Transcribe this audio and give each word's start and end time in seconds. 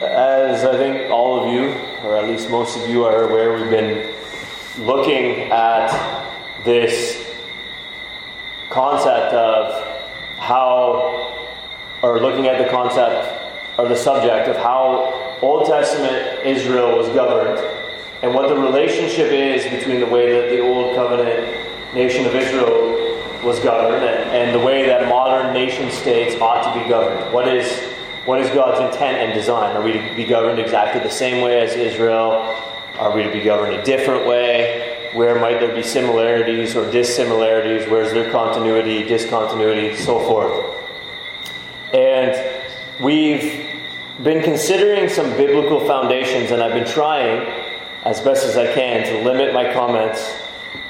As 0.00 0.64
I 0.64 0.76
think 0.76 1.10
all 1.10 1.44
of 1.44 1.52
you, 1.52 1.70
or 2.04 2.16
at 2.16 2.28
least 2.28 2.48
most 2.50 2.78
of 2.78 2.88
you, 2.88 3.04
are 3.04 3.24
aware, 3.24 3.52
we've 3.52 3.68
been 3.68 4.14
looking 4.78 5.50
at 5.50 5.90
this 6.62 7.34
concept 8.70 9.34
of 9.34 10.38
how, 10.38 11.48
or 12.00 12.20
looking 12.20 12.46
at 12.46 12.62
the 12.62 12.70
concept 12.70 13.42
or 13.76 13.88
the 13.88 13.96
subject 13.96 14.48
of 14.48 14.54
how 14.58 15.36
Old 15.42 15.66
Testament 15.66 16.46
Israel 16.46 16.96
was 16.96 17.08
governed 17.08 17.58
and 18.22 18.32
what 18.32 18.48
the 18.48 18.56
relationship 18.56 19.32
is 19.32 19.64
between 19.64 19.98
the 19.98 20.06
way 20.06 20.30
that 20.30 20.50
the 20.50 20.60
Old 20.60 20.94
Covenant 20.94 21.92
nation 21.92 22.24
of 22.24 22.36
Israel 22.36 23.20
was 23.42 23.58
governed 23.58 24.04
and, 24.04 24.30
and 24.30 24.54
the 24.54 24.64
way 24.64 24.86
that 24.86 25.08
modern 25.08 25.52
nation 25.52 25.90
states 25.90 26.40
ought 26.40 26.72
to 26.72 26.80
be 26.80 26.88
governed. 26.88 27.32
What 27.32 27.48
is 27.48 27.97
what 28.28 28.42
is 28.42 28.50
God's 28.50 28.78
intent 28.94 29.16
and 29.16 29.32
design? 29.32 29.74
Are 29.74 29.82
we 29.82 29.92
to 29.92 30.14
be 30.14 30.26
governed 30.26 30.58
exactly 30.58 31.00
the 31.00 31.08
same 31.08 31.42
way 31.42 31.62
as 31.62 31.74
Israel? 31.74 32.54
Are 32.98 33.16
we 33.16 33.22
to 33.22 33.32
be 33.32 33.40
governed 33.40 33.74
a 33.74 33.82
different 33.82 34.26
way? 34.26 35.08
Where 35.14 35.40
might 35.40 35.60
there 35.60 35.74
be 35.74 35.82
similarities 35.82 36.76
or 36.76 36.90
dissimilarities? 36.90 37.88
Where's 37.88 38.12
there 38.12 38.30
continuity, 38.30 39.02
discontinuity, 39.04 39.96
so 39.96 40.20
forth? 40.20 40.76
And 41.94 42.62
we've 43.02 43.66
been 44.22 44.42
considering 44.42 45.08
some 45.08 45.30
biblical 45.38 45.80
foundations, 45.86 46.50
and 46.50 46.62
I've 46.62 46.74
been 46.74 46.86
trying 46.86 47.50
as 48.04 48.20
best 48.20 48.44
as 48.44 48.58
I 48.58 48.70
can 48.74 49.06
to 49.06 49.24
limit 49.24 49.54
my 49.54 49.72
comments 49.72 50.38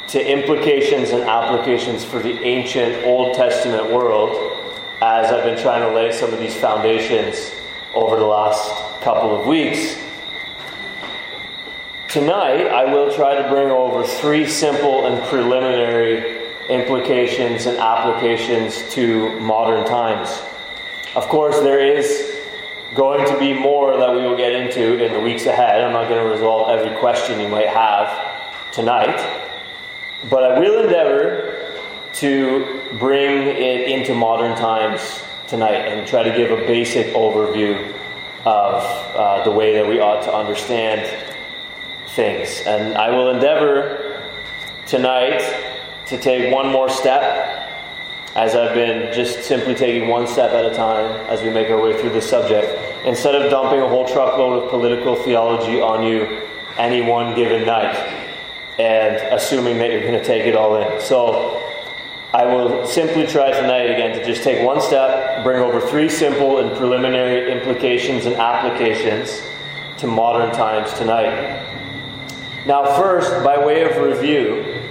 to 0.09 0.29
implications 0.29 1.11
and 1.11 1.23
applications 1.23 2.05
for 2.05 2.19
the 2.19 2.37
ancient 2.43 3.05
Old 3.05 3.37
Testament 3.37 3.93
world 3.93 4.48
as 5.01 5.33
I've 5.33 5.45
been 5.45 5.61
trying 5.61 5.83
to 5.83 5.95
lay 5.95 6.11
some 6.13 6.33
of 6.33 6.41
these 6.41 6.57
foundations 6.57 7.53
over 7.95 8.17
the 8.17 8.25
last 8.25 9.01
couple 9.01 9.39
of 9.39 9.47
weeks. 9.47 9.97
Tonight, 12.09 12.67
I 12.67 12.93
will 12.93 13.13
try 13.15 13.41
to 13.41 13.49
bring 13.49 13.71
over 13.71 14.05
three 14.05 14.47
simple 14.47 15.07
and 15.07 15.23
preliminary 15.25 16.49
implications 16.69 17.67
and 17.67 17.79
applications 17.79 18.89
to 18.95 19.39
modern 19.41 19.87
times. 19.87 20.43
Of 21.15 21.29
course, 21.29 21.61
there 21.61 21.81
is 21.81 22.37
going 22.95 23.27
to 23.31 23.39
be 23.39 23.53
more 23.53 23.97
that 23.97 24.15
we 24.15 24.23
will 24.23 24.37
get 24.37 24.53
into 24.53 25.05
in 25.05 25.13
the 25.13 25.21
weeks 25.21 25.47
ahead. 25.47 25.85
I'm 25.85 25.93
not 25.93 26.09
going 26.09 26.25
to 26.25 26.31
resolve 26.31 26.71
every 26.71 26.99
question 26.99 27.41
you 27.41 27.49
might 27.49 27.69
have 27.69 28.73
tonight. 28.73 29.17
But 30.29 30.45
I 30.45 30.59
will 30.59 30.83
endeavor 30.83 31.58
to 32.15 32.81
bring 32.99 33.49
it 33.49 33.89
into 33.89 34.15
modern 34.15 34.57
times 34.57 35.23
tonight 35.47 35.75
and 35.75 36.07
try 36.07 36.23
to 36.23 36.37
give 36.37 36.51
a 36.51 36.67
basic 36.67 37.09
overview 37.15 37.95
of 38.45 38.83
uh, 39.17 39.45
the 39.45 39.51
way 39.51 39.75
that 39.75 39.87
we 39.87 40.01
ought 40.01 40.23
to 40.23 40.35
understand 40.35 41.03
things. 42.09 42.63
And 42.67 42.97
I 42.97 43.11
will 43.11 43.31
endeavor 43.31 44.31
tonight 44.87 45.41
to 46.07 46.19
take 46.19 46.53
one 46.53 46.71
more 46.71 46.89
step 46.89 47.65
as 48.35 48.55
I've 48.55 48.75
been 48.75 49.13
just 49.13 49.45
simply 49.45 49.75
taking 49.75 50.09
one 50.09 50.27
step 50.27 50.53
at 50.53 50.65
a 50.65 50.75
time 50.75 51.05
as 51.29 51.43
we 51.43 51.51
make 51.51 51.71
our 51.71 51.81
way 51.81 52.01
through 52.01 52.11
the 52.11 52.23
subject. 52.23 52.79
Instead 53.05 53.35
of 53.35 53.51
dumping 53.51 53.81
a 53.81 53.89
whole 53.89 54.07
truckload 54.07 54.63
of 54.63 54.71
political 54.71 55.17
theology 55.17 55.81
on 55.81 56.05
you 56.05 56.41
any 56.77 57.03
one 57.03 57.35
given 57.35 57.67
night 57.67 57.97
and 58.79 59.17
assuming 59.35 59.79
that 59.79 59.91
you're 59.91 60.03
going 60.03 60.13
to 60.13 60.25
take 60.25 60.47
it 60.47 60.55
all 60.55 60.77
in. 60.77 61.01
So 61.01 61.58
I 62.33 62.45
will 62.45 62.87
simply 62.87 63.27
try 63.27 63.51
tonight 63.53 63.85
again 63.85 64.19
to 64.19 64.23
just 64.23 64.43
take 64.43 64.63
one 64.63 64.83
step, 64.83 65.43
bring 65.43 65.63
over 65.63 65.81
three 65.81 66.11
simple 66.11 66.59
and 66.59 66.77
preliminary 66.77 67.51
implications 67.51 68.27
and 68.27 68.37
applications 68.37 69.41
to 69.97 70.07
modern 70.07 70.55
times 70.55 70.93
tonight. 70.93 71.65
Now, 72.67 72.85
first, 73.01 73.43
by 73.43 73.65
way 73.65 73.81
of 73.81 73.97
review, 74.03 74.83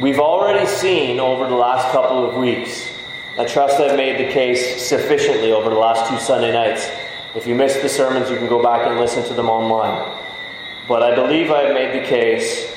we've 0.00 0.18
already 0.18 0.66
seen 0.66 1.20
over 1.20 1.46
the 1.46 1.54
last 1.54 1.92
couple 1.92 2.26
of 2.26 2.36
weeks, 2.36 2.90
I 3.36 3.44
trust 3.44 3.78
I've 3.78 3.98
made 3.98 4.18
the 4.18 4.32
case 4.32 4.88
sufficiently 4.88 5.52
over 5.52 5.68
the 5.68 5.76
last 5.76 6.08
two 6.08 6.18
Sunday 6.18 6.52
nights. 6.52 6.88
If 7.34 7.46
you 7.46 7.54
missed 7.54 7.82
the 7.82 7.90
sermons, 7.90 8.30
you 8.30 8.38
can 8.38 8.48
go 8.48 8.62
back 8.62 8.86
and 8.86 8.98
listen 8.98 9.22
to 9.24 9.34
them 9.34 9.50
online. 9.50 10.18
But 10.88 11.02
I 11.02 11.14
believe 11.14 11.50
I've 11.50 11.74
made 11.74 12.02
the 12.02 12.06
case 12.06 12.74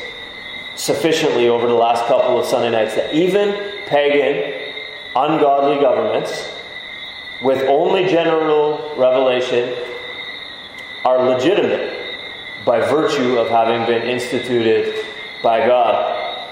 sufficiently 0.75 1.47
over 1.47 1.67
the 1.67 1.73
last 1.73 2.06
couple 2.07 2.38
of 2.38 2.45
Sunday 2.45 2.69
nights 2.69 2.95
that 2.95 3.13
even 3.13 3.76
pagan, 3.88 4.74
ungodly 5.16 5.80
governments 5.80 6.52
with 7.42 7.64
only 7.68 8.08
general 8.08 8.94
revelation 8.98 9.75
are 11.06 11.30
legitimate 11.30 12.16
by 12.66 12.80
virtue 12.80 13.38
of 13.38 13.50
having 13.50 13.86
been 13.86 14.08
instituted 14.08 15.06
by 15.42 15.66
God. 15.66 16.46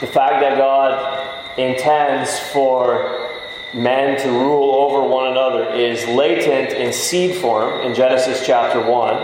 The 0.00 0.06
fact 0.06 0.40
that 0.40 0.56
God 0.56 1.58
intends 1.58 2.38
for 2.38 3.28
men 3.72 4.20
to 4.20 4.28
rule 4.30 4.74
over 4.74 5.06
one 5.06 5.30
another 5.30 5.72
is 5.72 6.04
latent 6.08 6.72
in 6.72 6.92
seed 6.92 7.36
form 7.36 7.80
in 7.82 7.94
Genesis 7.94 8.44
chapter 8.44 8.80
1, 8.80 9.16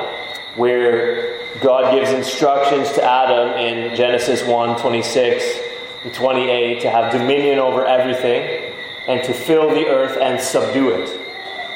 where 0.54 1.40
God 1.60 1.92
gives 1.92 2.10
instructions 2.10 2.92
to 2.92 3.02
Adam 3.02 3.58
in 3.58 3.96
Genesis 3.96 4.44
1 4.44 4.78
26 4.78 5.65
28 6.12 6.80
to 6.82 6.90
have 6.90 7.12
dominion 7.12 7.58
over 7.58 7.86
everything 7.86 8.74
and 9.08 9.22
to 9.24 9.32
fill 9.32 9.70
the 9.70 9.86
earth 9.86 10.18
and 10.20 10.40
subdue 10.40 10.90
it. 10.90 11.20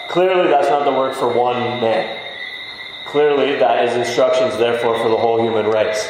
Clearly, 0.08 0.48
that's 0.48 0.68
not 0.68 0.84
the 0.84 0.92
work 0.92 1.14
for 1.14 1.28
one 1.28 1.80
man. 1.80 2.18
Clearly, 3.04 3.56
that 3.56 3.84
is 3.84 3.96
instructions, 3.96 4.56
therefore, 4.56 4.98
for 4.98 5.08
the 5.08 5.16
whole 5.16 5.42
human 5.42 5.66
race. 5.66 6.08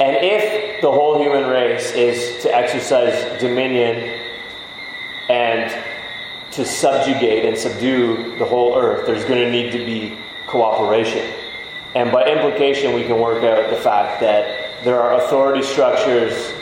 And 0.00 0.16
if 0.20 0.80
the 0.80 0.90
whole 0.90 1.20
human 1.20 1.48
race 1.48 1.92
is 1.92 2.42
to 2.42 2.54
exercise 2.54 3.40
dominion 3.40 4.20
and 5.28 5.84
to 6.52 6.64
subjugate 6.64 7.44
and 7.44 7.56
subdue 7.56 8.36
the 8.38 8.44
whole 8.44 8.76
earth, 8.76 9.06
there's 9.06 9.24
going 9.24 9.40
to 9.40 9.50
need 9.50 9.72
to 9.72 9.78
be 9.84 10.16
cooperation. 10.46 11.32
And 11.94 12.12
by 12.12 12.24
implication, 12.26 12.94
we 12.94 13.04
can 13.04 13.18
work 13.18 13.42
out 13.42 13.70
the 13.70 13.76
fact 13.76 14.20
that 14.20 14.84
there 14.84 15.00
are 15.00 15.20
authority 15.20 15.62
structures 15.62 16.52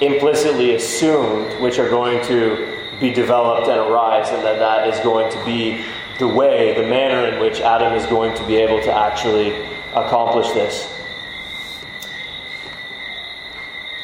implicitly 0.00 0.74
assumed 0.74 1.60
which 1.60 1.78
are 1.78 1.88
going 1.88 2.24
to 2.26 2.78
be 3.00 3.12
developed 3.12 3.68
and 3.68 3.78
arise, 3.78 4.28
and 4.30 4.42
that 4.44 4.58
that 4.58 4.88
is 4.88 4.98
going 5.00 5.30
to 5.32 5.44
be 5.44 5.84
the 6.18 6.28
way, 6.28 6.74
the 6.74 6.88
manner 6.88 7.26
in 7.28 7.40
which 7.40 7.60
Adam 7.60 7.92
is 7.92 8.06
going 8.06 8.36
to 8.36 8.46
be 8.46 8.56
able 8.56 8.80
to 8.82 8.92
actually 8.92 9.52
accomplish 9.94 10.50
this. 10.52 10.90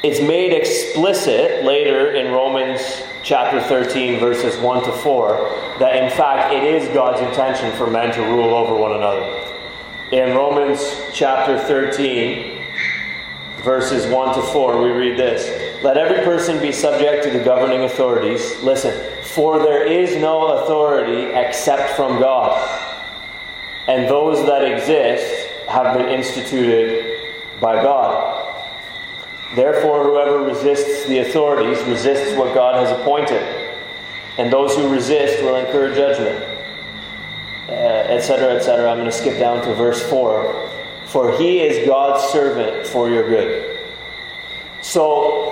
It's 0.02 0.20
made 0.20 0.52
explicit 0.52 1.62
later 1.62 2.12
in 2.12 2.32
Romans 2.32 3.02
chapter 3.22 3.60
13, 3.60 4.18
verses 4.18 4.58
1 4.58 4.84
to 4.84 4.92
4, 4.92 5.76
that 5.78 6.02
in 6.02 6.10
fact 6.10 6.54
it 6.54 6.64
is 6.64 6.88
God's 6.94 7.20
intention 7.20 7.70
for 7.76 7.86
men 7.86 8.12
to 8.14 8.22
rule 8.22 8.54
over 8.54 8.74
one 8.74 8.92
another. 8.92 9.46
In 10.10 10.34
Romans 10.34 11.02
chapter 11.12 11.58
13, 11.58 12.62
verses 13.58 14.10
1 14.10 14.34
to 14.36 14.42
4, 14.42 14.82
we 14.82 14.90
read 14.90 15.18
this. 15.18 15.69
Let 15.82 15.96
every 15.96 16.22
person 16.24 16.60
be 16.60 16.72
subject 16.72 17.24
to 17.24 17.30
the 17.30 17.42
governing 17.42 17.84
authorities. 17.84 18.62
Listen, 18.62 18.92
for 19.22 19.58
there 19.58 19.86
is 19.86 20.16
no 20.16 20.58
authority 20.58 21.32
except 21.34 21.96
from 21.96 22.20
God, 22.20 22.60
and 23.88 24.08
those 24.08 24.46
that 24.46 24.62
exist 24.62 25.48
have 25.68 25.96
been 25.96 26.08
instituted 26.08 27.32
by 27.60 27.82
God. 27.82 28.64
Therefore, 29.54 30.04
whoever 30.04 30.42
resists 30.42 31.06
the 31.06 31.18
authorities 31.18 31.82
resists 31.84 32.36
what 32.36 32.54
God 32.54 32.86
has 32.86 32.98
appointed, 33.00 33.42
and 34.38 34.52
those 34.52 34.76
who 34.76 34.88
resist 34.88 35.42
will 35.42 35.56
incur 35.56 35.94
judgment. 35.94 36.50
Etc., 37.70 38.46
uh, 38.46 38.56
etc. 38.56 38.90
I'm 38.90 38.98
going 38.98 39.10
to 39.10 39.16
skip 39.16 39.38
down 39.38 39.62
to 39.64 39.74
verse 39.74 40.02
4. 40.10 40.68
For 41.06 41.36
he 41.38 41.60
is 41.60 41.86
God's 41.86 42.32
servant 42.32 42.86
for 42.86 43.08
your 43.08 43.28
good. 43.28 43.78
So, 44.82 45.49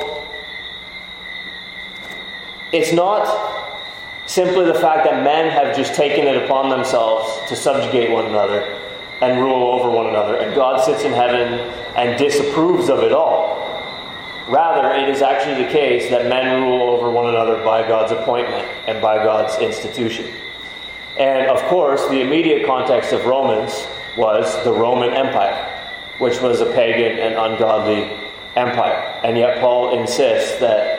it's 2.72 2.92
not 2.92 3.26
simply 4.26 4.64
the 4.66 4.74
fact 4.74 5.04
that 5.04 5.24
men 5.24 5.50
have 5.50 5.74
just 5.76 5.94
taken 5.94 6.26
it 6.26 6.44
upon 6.44 6.68
themselves 6.68 7.48
to 7.48 7.56
subjugate 7.56 8.10
one 8.10 8.26
another 8.26 8.60
and 9.20 9.40
rule 9.40 9.72
over 9.72 9.90
one 9.90 10.06
another, 10.06 10.36
and 10.36 10.54
God 10.54 10.84
sits 10.84 11.02
in 11.04 11.12
heaven 11.12 11.58
and 11.96 12.18
disapproves 12.18 12.88
of 12.88 13.00
it 13.00 13.12
all. 13.12 13.56
Rather, 14.48 14.94
it 14.94 15.08
is 15.08 15.22
actually 15.22 15.64
the 15.64 15.70
case 15.70 16.08
that 16.10 16.28
men 16.28 16.62
rule 16.62 16.82
over 16.82 17.10
one 17.10 17.28
another 17.28 17.62
by 17.64 17.86
God's 17.86 18.12
appointment 18.12 18.66
and 18.86 19.00
by 19.02 19.16
God's 19.16 19.60
institution. 19.60 20.26
And 21.18 21.50
of 21.50 21.60
course, 21.64 22.06
the 22.08 22.20
immediate 22.20 22.66
context 22.66 23.12
of 23.12 23.24
Romans 23.26 23.86
was 24.16 24.62
the 24.64 24.72
Roman 24.72 25.12
Empire, 25.12 25.56
which 26.18 26.40
was 26.40 26.60
a 26.60 26.72
pagan 26.72 27.18
and 27.18 27.34
ungodly 27.34 28.10
empire. 28.56 29.20
And 29.24 29.36
yet, 29.36 29.60
Paul 29.60 29.98
insists 29.98 30.58
that 30.60 30.97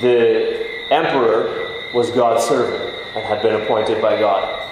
the 0.00 0.92
emperor 0.92 1.70
was 1.92 2.10
God's 2.10 2.44
servant 2.44 2.94
and 3.14 3.24
had 3.24 3.42
been 3.42 3.60
appointed 3.62 4.00
by 4.00 4.18
God. 4.18 4.68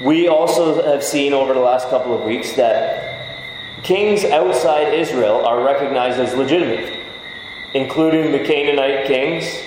We 0.00 0.28
also 0.28 0.84
have 0.84 1.02
seen 1.02 1.32
over 1.32 1.54
the 1.54 1.60
last 1.60 1.88
couple 1.88 2.16
of 2.16 2.22
weeks 2.22 2.52
that 2.56 3.36
kings 3.82 4.24
outside 4.24 4.92
Israel 4.92 5.46
are 5.46 5.62
recognized 5.64 6.20
as 6.20 6.34
legitimate, 6.34 7.00
including 7.72 8.32
the 8.32 8.40
Canaanite 8.40 9.06
kings, 9.06 9.62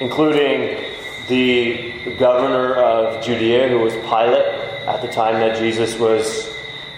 including 0.00 0.90
the 1.28 1.92
governor 2.18 2.74
of 2.76 3.22
Judea, 3.22 3.68
who 3.68 3.80
was 3.80 3.92
Pilate 3.94 4.46
at 4.86 5.02
the 5.02 5.08
time 5.08 5.34
that 5.34 5.58
Jesus 5.58 5.98
was 5.98 6.53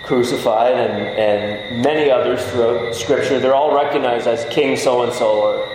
crucified, 0.07 0.75
and, 0.75 0.93
and 1.19 1.83
many 1.83 2.11
others 2.11 2.45
throughout 2.47 2.95
Scripture. 2.95 3.39
They're 3.41 3.55
all 3.55 3.75
recognized 3.75 4.27
as 4.27 4.45
King 4.53 4.77
so 4.77 5.03
and 5.03 5.13
so, 5.13 5.43
or 5.43 5.67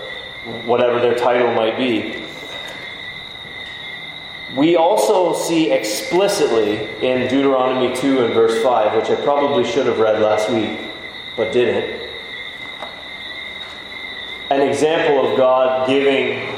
whatever 0.65 0.99
their 0.99 1.15
title 1.15 1.53
might 1.53 1.77
be. 1.77 2.23
We 4.55 4.75
also 4.75 5.33
see 5.33 5.71
explicitly 5.71 6.89
in 7.01 7.29
Deuteronomy 7.29 7.95
2 7.95 8.25
and 8.25 8.33
verse 8.33 8.61
5, 8.63 8.97
which 8.97 9.09
I 9.09 9.21
probably 9.21 9.63
should 9.63 9.85
have 9.85 9.99
read 9.99 10.21
last 10.21 10.49
week, 10.49 10.79
but 11.37 11.53
didn't, 11.53 12.09
an 14.49 14.61
example 14.61 15.31
of 15.31 15.37
God 15.37 15.87
giving 15.87 16.49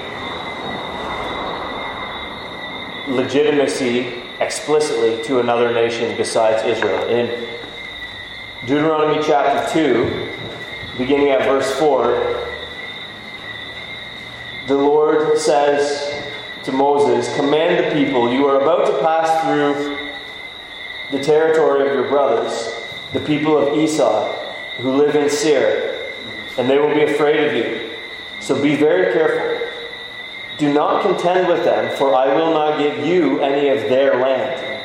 legitimacy 3.08 4.23
explicitly 4.40 5.24
to 5.24 5.40
another 5.40 5.74
nation 5.74 6.16
besides 6.18 6.64
Israel. 6.66 7.08
In 7.08 7.48
Deuteronomy 8.62 9.22
chapter 9.24 9.72
2, 9.74 10.30
beginning 10.98 11.30
at 11.30 11.44
verse 11.44 11.72
4, 11.80 12.50
the 14.68 14.76
Lord 14.76 15.38
says, 15.38 16.24
to 16.64 16.72
Moses, 16.72 17.34
Command 17.36 17.86
the 17.86 17.92
people, 17.92 18.32
you 18.32 18.46
are 18.48 18.62
about 18.62 18.86
to 18.88 18.98
pass 19.00 19.44
through 19.44 19.98
the 21.12 21.24
territory 21.24 21.88
of 21.88 21.94
your 21.94 22.08
brothers, 22.10 22.74
the 23.12 23.20
people 23.20 23.58
of 23.58 23.78
Esau, 23.78 24.32
who 24.78 24.96
live 24.96 25.16
in 25.16 25.30
Seir, 25.30 26.12
and 26.58 26.70
they 26.70 26.78
will 26.80 26.94
be 26.94 27.04
afraid 27.04 27.48
of 27.48 27.54
you. 27.54 27.92
So 28.40 28.62
be 28.62 28.76
very 28.76 29.14
careful. 29.14 29.53
Do 30.58 30.72
not 30.72 31.02
contend 31.02 31.48
with 31.48 31.64
them, 31.64 31.96
for 31.98 32.14
I 32.14 32.34
will 32.36 32.54
not 32.54 32.78
give 32.78 33.06
you 33.06 33.40
any 33.42 33.70
of 33.70 33.90
their 33.90 34.22
land. 34.22 34.84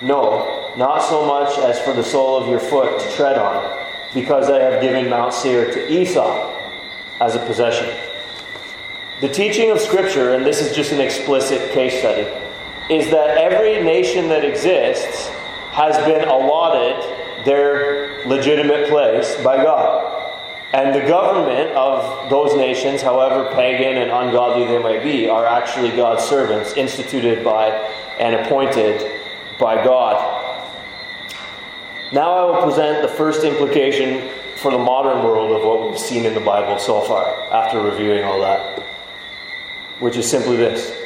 No, 0.00 0.72
not 0.76 1.00
so 1.02 1.24
much 1.26 1.58
as 1.58 1.80
for 1.80 1.92
the 1.92 2.04
sole 2.04 2.42
of 2.42 2.48
your 2.48 2.60
foot 2.60 3.00
to 3.00 3.12
tread 3.16 3.36
on, 3.36 3.86
because 4.14 4.48
I 4.48 4.60
have 4.60 4.80
given 4.80 5.10
Mount 5.10 5.34
Seir 5.34 5.72
to 5.72 5.92
Esau 5.92 6.50
as 7.20 7.34
a 7.34 7.40
possession. 7.46 7.88
The 9.20 9.28
teaching 9.28 9.70
of 9.70 9.80
Scripture, 9.80 10.34
and 10.34 10.44
this 10.44 10.60
is 10.60 10.74
just 10.74 10.92
an 10.92 11.00
explicit 11.00 11.70
case 11.72 11.98
study, 11.98 12.28
is 12.92 13.10
that 13.10 13.38
every 13.38 13.82
nation 13.82 14.28
that 14.28 14.44
exists 14.44 15.28
has 15.70 15.96
been 16.04 16.28
allotted 16.28 17.44
their 17.44 18.26
legitimate 18.26 18.88
place 18.88 19.36
by 19.42 19.56
God. 19.62 20.11
And 20.72 20.94
the 20.94 21.06
government 21.06 21.70
of 21.72 22.30
those 22.30 22.56
nations, 22.56 23.02
however 23.02 23.50
pagan 23.54 23.98
and 23.98 24.10
ungodly 24.10 24.66
they 24.66 24.78
might 24.78 25.02
be, 25.02 25.28
are 25.28 25.44
actually 25.44 25.90
God's 25.90 26.24
servants, 26.24 26.72
instituted 26.74 27.44
by 27.44 27.68
and 28.18 28.34
appointed 28.34 29.20
by 29.58 29.84
God. 29.84 30.38
Now 32.12 32.32
I 32.32 32.44
will 32.44 32.62
present 32.62 33.02
the 33.02 33.08
first 33.08 33.44
implication 33.44 34.30
for 34.56 34.70
the 34.70 34.78
modern 34.78 35.24
world 35.24 35.52
of 35.52 35.66
what 35.66 35.90
we've 35.90 35.98
seen 35.98 36.24
in 36.24 36.34
the 36.34 36.40
Bible 36.40 36.78
so 36.78 37.00
far, 37.02 37.26
after 37.52 37.80
reviewing 37.80 38.24
all 38.24 38.40
that 38.40 38.82
which 40.02 40.16
is 40.16 40.28
simply 40.28 40.56
this 40.56 40.98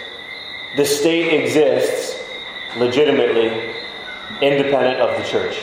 the 0.75 0.85
state 0.85 1.43
exists 1.43 2.25
legitimately 2.77 3.75
independent 4.43 5.01
of 5.01 5.17
the 5.17 5.29
church. 5.29 5.63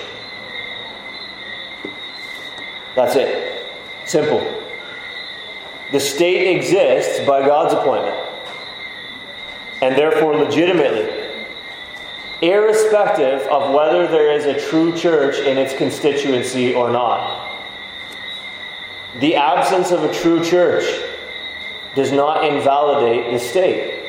That's 2.96 3.16
it. 3.16 3.43
Simple. 4.06 4.62
The 5.92 6.00
state 6.00 6.56
exists 6.56 7.26
by 7.26 7.46
God's 7.46 7.74
appointment, 7.74 8.18
and 9.82 9.96
therefore 9.96 10.36
legitimately, 10.36 11.24
irrespective 12.42 13.42
of 13.48 13.74
whether 13.74 14.08
there 14.08 14.32
is 14.32 14.46
a 14.46 14.60
true 14.70 14.96
church 14.98 15.38
in 15.40 15.58
its 15.58 15.74
constituency 15.76 16.74
or 16.74 16.90
not. 16.90 17.62
The 19.20 19.36
absence 19.36 19.92
of 19.92 20.04
a 20.04 20.14
true 20.14 20.44
church 20.44 20.84
does 21.96 22.12
not 22.12 22.44
invalidate 22.44 23.32
the 23.32 23.40
state. 23.40 24.00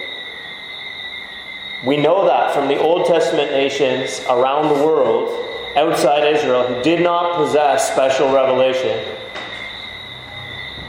We 1.85 1.99
know 1.99 2.25
that 2.25 2.55
from 2.55 2.69
the 2.69 2.81
Old 2.81 3.07
Testament 3.07 3.51
nations 3.51 4.23
around 4.31 4.75
the 4.75 4.83
world 4.83 5.29
outside 5.77 6.35
Israel 6.35 6.67
who 6.67 6.83
did 6.83 7.03
not 7.03 7.37
possess 7.37 7.93
special 7.93 8.33
revelation 8.33 9.07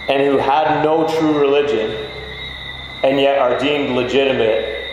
and 0.08 0.24
who 0.24 0.38
had 0.38 0.84
no 0.84 1.08
true 1.08 1.40
religion 1.40 2.10
and 3.04 3.20
yet 3.20 3.40
are 3.40 3.60
deemed 3.60 3.96
legitimate 3.96 4.90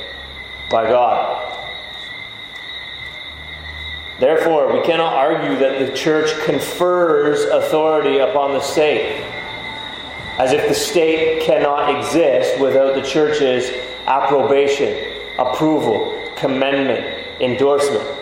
by 0.70 0.88
God. 0.88 1.38
Therefore, 4.18 4.72
we 4.72 4.84
cannot 4.84 5.14
argue 5.14 5.58
that 5.58 5.84
the 5.84 5.92
church 5.96 6.38
confers 6.44 7.44
authority 7.44 8.18
upon 8.18 8.52
the 8.52 8.60
state 8.60 9.20
as 10.38 10.52
if 10.52 10.68
the 10.68 10.74
state 10.74 11.42
cannot 11.42 11.94
exist 11.98 12.58
without 12.60 12.94
the 12.94 13.02
church's 13.02 13.70
approbation, 14.06 15.12
approval, 15.38 16.18
commendment, 16.36 17.26
endorsement. 17.40 18.21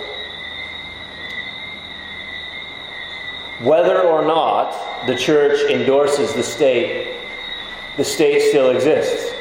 Whether 3.60 4.00
or 4.00 4.24
not 4.24 5.06
the 5.06 5.14
church 5.14 5.70
endorses 5.70 6.32
the 6.32 6.42
state, 6.42 7.14
the 7.98 8.04
state 8.04 8.48
still 8.48 8.70
exists. 8.70 9.34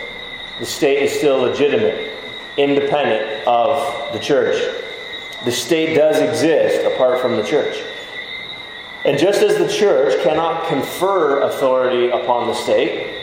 The 0.60 0.66
state 0.66 1.04
is 1.04 1.14
still 1.14 1.38
legitimate, 1.38 2.12
independent 2.58 3.48
of 3.48 4.12
the 4.12 4.20
church. 4.20 4.62
The 5.46 5.52
state 5.54 5.96
does 5.96 6.20
exist 6.20 6.86
apart 6.86 7.22
from 7.22 7.38
the 7.38 7.44
church. 7.44 7.82
And 9.06 9.18
just 9.18 9.42
as 9.42 9.58
the 9.58 9.70
church 9.70 10.22
cannot 10.22 10.68
confer 10.68 11.40
authority 11.44 12.10
upon 12.10 12.48
the 12.48 12.54
state, 12.54 13.22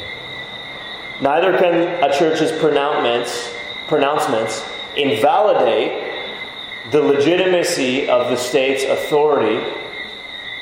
neither 1.20 1.58
can 1.58 2.02
a 2.02 2.18
church's 2.18 2.52
pronouncements, 2.58 3.52
pronouncements 3.86 4.64
invalidate 4.96 6.30
the 6.90 7.02
legitimacy 7.02 8.08
of 8.08 8.30
the 8.30 8.36
state's 8.36 8.84
authority 8.84 9.75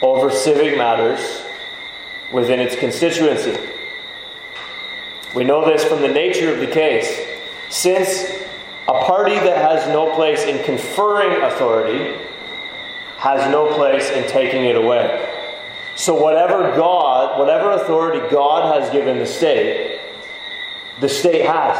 over 0.05 0.31
civic 0.31 0.77
matters 0.77 1.43
within 2.31 2.61
its 2.61 2.77
constituency. 2.77 3.59
We 5.35 5.45
know 5.45 5.65
this 5.65 5.83
from 5.85 6.03
the 6.03 6.09
nature 6.09 6.53
of 6.53 6.61
the 6.61 6.67
case. 6.67 7.27
Since 7.71 8.25
a 8.87 8.93
party 8.93 9.35
that 9.35 9.57
has 9.57 9.89
no 9.89 10.15
place 10.15 10.45
in 10.45 10.63
conferring 10.65 11.43
authority 11.43 12.17
has 13.17 13.51
no 13.51 13.75
place 13.75 14.11
in 14.11 14.29
taking 14.29 14.67
it 14.67 14.77
away. 14.77 15.31
So, 15.97 16.15
whatever 16.15 16.77
God, 16.77 17.39
whatever 17.39 17.71
authority 17.71 18.21
God 18.31 18.79
has 18.79 18.91
given 18.91 19.19
the 19.19 19.27
state, 19.27 20.01
the 21.01 21.09
state 21.09 21.47
has, 21.47 21.79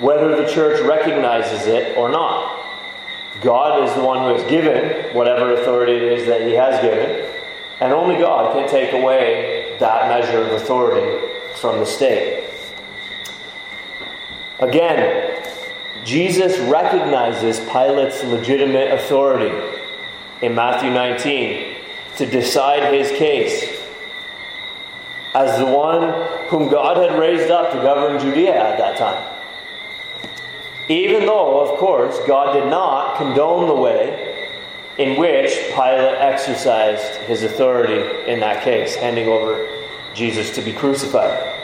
whether 0.00 0.36
the 0.36 0.52
church 0.52 0.80
recognizes 0.82 1.66
it 1.66 1.96
or 1.96 2.10
not. 2.10 2.56
God 3.40 3.88
is 3.88 3.94
the 3.94 4.02
one 4.02 4.18
who 4.18 4.34
has 4.34 4.50
given 4.50 5.14
whatever 5.14 5.54
authority 5.54 5.94
it 5.94 6.02
is 6.02 6.26
that 6.26 6.42
He 6.42 6.52
has 6.54 6.80
given, 6.82 7.37
and 7.80 7.92
only 7.92 8.16
God 8.16 8.54
can 8.54 8.68
take 8.68 8.92
away 8.92 9.76
that 9.78 10.08
measure 10.08 10.38
of 10.38 10.52
authority 10.52 11.26
from 11.60 11.78
the 11.78 11.86
state. 11.86 12.44
Again, 14.58 15.44
Jesus 16.04 16.58
recognizes 16.58 17.60
Pilate's 17.70 18.24
legitimate 18.24 18.92
authority 18.92 19.54
in 20.42 20.54
Matthew 20.54 20.90
19 20.90 21.76
to 22.16 22.26
decide 22.26 22.92
his 22.92 23.10
case 23.18 23.80
as 25.34 25.58
the 25.58 25.66
one 25.66 26.48
whom 26.48 26.68
God 26.68 26.96
had 26.96 27.18
raised 27.18 27.50
up 27.50 27.72
to 27.72 27.78
govern 27.78 28.18
Judea 28.20 28.54
at 28.54 28.78
that 28.78 28.96
time. 28.96 29.24
Even 30.88 31.26
though, 31.26 31.60
of 31.60 31.78
course, 31.78 32.18
God 32.26 32.54
did 32.54 32.68
not 32.70 33.18
condone 33.18 33.68
the 33.68 33.74
way 33.74 34.27
in 34.98 35.16
which 35.18 35.50
Pilate 35.74 36.18
exercised 36.18 37.20
his 37.22 37.44
authority 37.44 38.30
in 38.30 38.40
that 38.40 38.64
case, 38.64 38.96
handing 38.96 39.28
over 39.28 39.68
Jesus 40.12 40.54
to 40.56 40.60
be 40.60 40.72
crucified. 40.72 41.54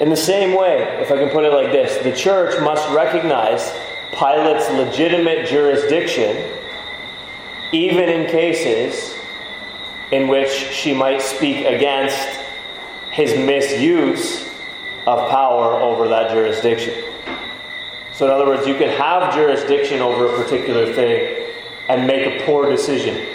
In 0.00 0.08
the 0.08 0.16
same 0.16 0.58
way, 0.58 0.82
if 1.00 1.12
I 1.12 1.16
can 1.16 1.28
put 1.28 1.44
it 1.44 1.52
like 1.52 1.70
this, 1.70 2.02
the 2.02 2.12
church 2.12 2.60
must 2.62 2.88
recognize 2.94 3.72
Pilate's 4.12 4.68
legitimate 4.70 5.46
jurisdiction, 5.46 6.50
even 7.72 8.08
in 8.08 8.26
cases 8.30 9.14
in 10.10 10.26
which 10.26 10.50
she 10.50 10.94
might 10.94 11.20
speak 11.20 11.66
against 11.66 12.40
his 13.10 13.36
misuse 13.36 14.48
of 15.06 15.28
power 15.30 15.74
over 15.74 16.08
that 16.08 16.30
jurisdiction. 16.30 17.13
So, 18.14 18.26
in 18.26 18.30
other 18.30 18.46
words, 18.46 18.64
you 18.64 18.76
can 18.76 18.90
have 18.90 19.34
jurisdiction 19.34 20.00
over 20.00 20.32
a 20.32 20.36
particular 20.40 20.92
thing 20.92 21.48
and 21.88 22.06
make 22.06 22.26
a 22.26 22.44
poor 22.44 22.70
decision 22.70 23.26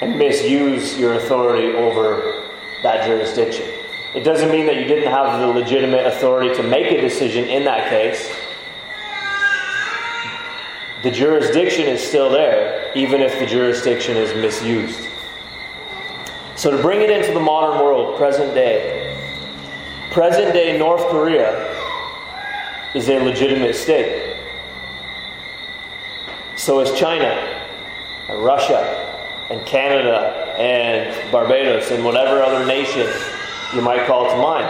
and 0.00 0.18
misuse 0.18 0.98
your 0.98 1.14
authority 1.14 1.76
over 1.76 2.50
that 2.82 3.06
jurisdiction. 3.06 3.68
It 4.12 4.24
doesn't 4.24 4.50
mean 4.50 4.66
that 4.66 4.76
you 4.76 4.84
didn't 4.84 5.10
have 5.10 5.40
the 5.40 5.46
legitimate 5.46 6.06
authority 6.06 6.52
to 6.56 6.62
make 6.64 6.90
a 6.90 7.00
decision 7.00 7.44
in 7.44 7.64
that 7.66 7.88
case. 7.88 8.34
The 11.04 11.12
jurisdiction 11.12 11.86
is 11.86 12.02
still 12.02 12.30
there, 12.30 12.90
even 12.96 13.20
if 13.20 13.38
the 13.38 13.46
jurisdiction 13.46 14.16
is 14.16 14.34
misused. 14.34 15.08
So, 16.56 16.72
to 16.72 16.82
bring 16.82 17.00
it 17.00 17.10
into 17.10 17.32
the 17.32 17.40
modern 17.40 17.78
world, 17.78 18.16
present 18.16 18.54
day, 18.54 19.16
present 20.10 20.52
day 20.52 20.76
North 20.78 21.06
Korea 21.10 21.73
is 22.94 23.08
a 23.08 23.18
legitimate 23.18 23.74
state. 23.74 24.36
So 26.56 26.80
is 26.80 26.96
China, 26.98 27.26
and 28.28 28.38
Russia, 28.38 29.10
and 29.50 29.66
Canada, 29.66 30.54
and 30.56 31.32
Barbados, 31.32 31.90
and 31.90 32.04
whatever 32.04 32.40
other 32.40 32.64
nation 32.64 33.08
you 33.74 33.82
might 33.82 34.06
call 34.06 34.30
to 34.30 34.36
mind. 34.36 34.66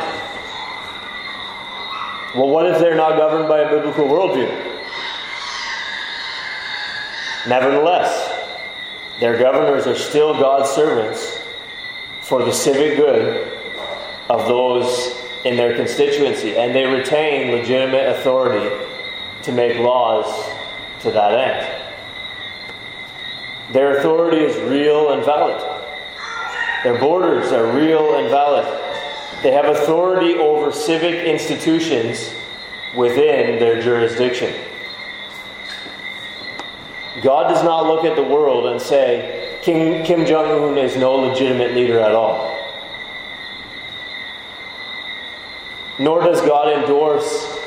Well, 2.35 2.49
what 2.49 2.66
if 2.66 2.78
they're 2.78 2.97
not 2.97 3.16
governed 3.16 3.49
by 3.49 3.61
a 3.61 3.71
biblical 3.71 4.07
worldview? 4.07 4.49
Nevertheless, 7.47 8.33
their 9.21 9.38
governors 9.38 9.87
are 9.87 9.95
still 9.95 10.33
God's 10.33 10.71
servants 10.71 11.38
for 12.23 12.43
the 12.43 12.52
civic 12.52 12.97
good 12.97 13.52
of 14.31 14.49
those 14.49 15.24
in 15.44 15.56
their 15.56 15.76
constituency, 15.76 16.56
and 16.56 16.74
they 16.74 16.86
retain 16.86 17.50
legitimate 17.50 18.08
authority 18.08 18.74
to 19.42 19.52
make 19.52 19.78
laws 19.78 20.50
to 21.00 21.10
that 21.10 21.32
end. 21.32 21.84
Their 23.72 23.98
authority 23.98 24.38
is 24.38 24.56
real 24.70 25.12
and 25.12 25.24
valid. 25.24 25.60
Their 26.82 26.98
borders 26.98 27.52
are 27.52 27.66
real 27.76 28.16
and 28.16 28.28
valid. 28.28 28.64
They 29.42 29.52
have 29.52 29.66
authority 29.66 30.34
over 30.34 30.72
civic 30.72 31.26
institutions 31.26 32.32
within 32.96 33.58
their 33.58 33.82
jurisdiction. 33.82 34.54
God 37.22 37.48
does 37.48 37.62
not 37.62 37.86
look 37.86 38.04
at 38.04 38.16
the 38.16 38.22
world 38.22 38.66
and 38.66 38.80
say, 38.80 39.58
King, 39.62 40.04
Kim 40.04 40.26
Jong 40.26 40.46
un 40.46 40.78
is 40.78 40.96
no 40.96 41.16
legitimate 41.16 41.74
leader 41.74 42.00
at 42.00 42.14
all. 42.14 42.53
Nor 45.98 46.24
does 46.24 46.40
God 46.40 46.72
endorse 46.72 47.58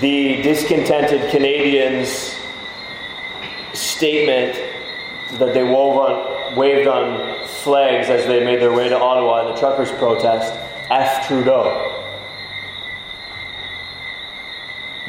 the 0.00 0.42
discontented 0.42 1.30
Canadians' 1.30 2.34
statement 3.74 4.54
that 5.32 5.52
they 5.52 5.62
wove 5.62 5.96
on, 5.98 6.56
waved 6.56 6.88
on 6.88 7.46
flags 7.46 8.08
as 8.08 8.26
they 8.26 8.44
made 8.44 8.60
their 8.60 8.72
way 8.72 8.88
to 8.88 8.98
Ottawa 8.98 9.46
in 9.46 9.54
the 9.54 9.60
truckers' 9.60 9.90
protest 9.92 10.54
F. 10.90 11.26
Trudeau. 11.26 11.92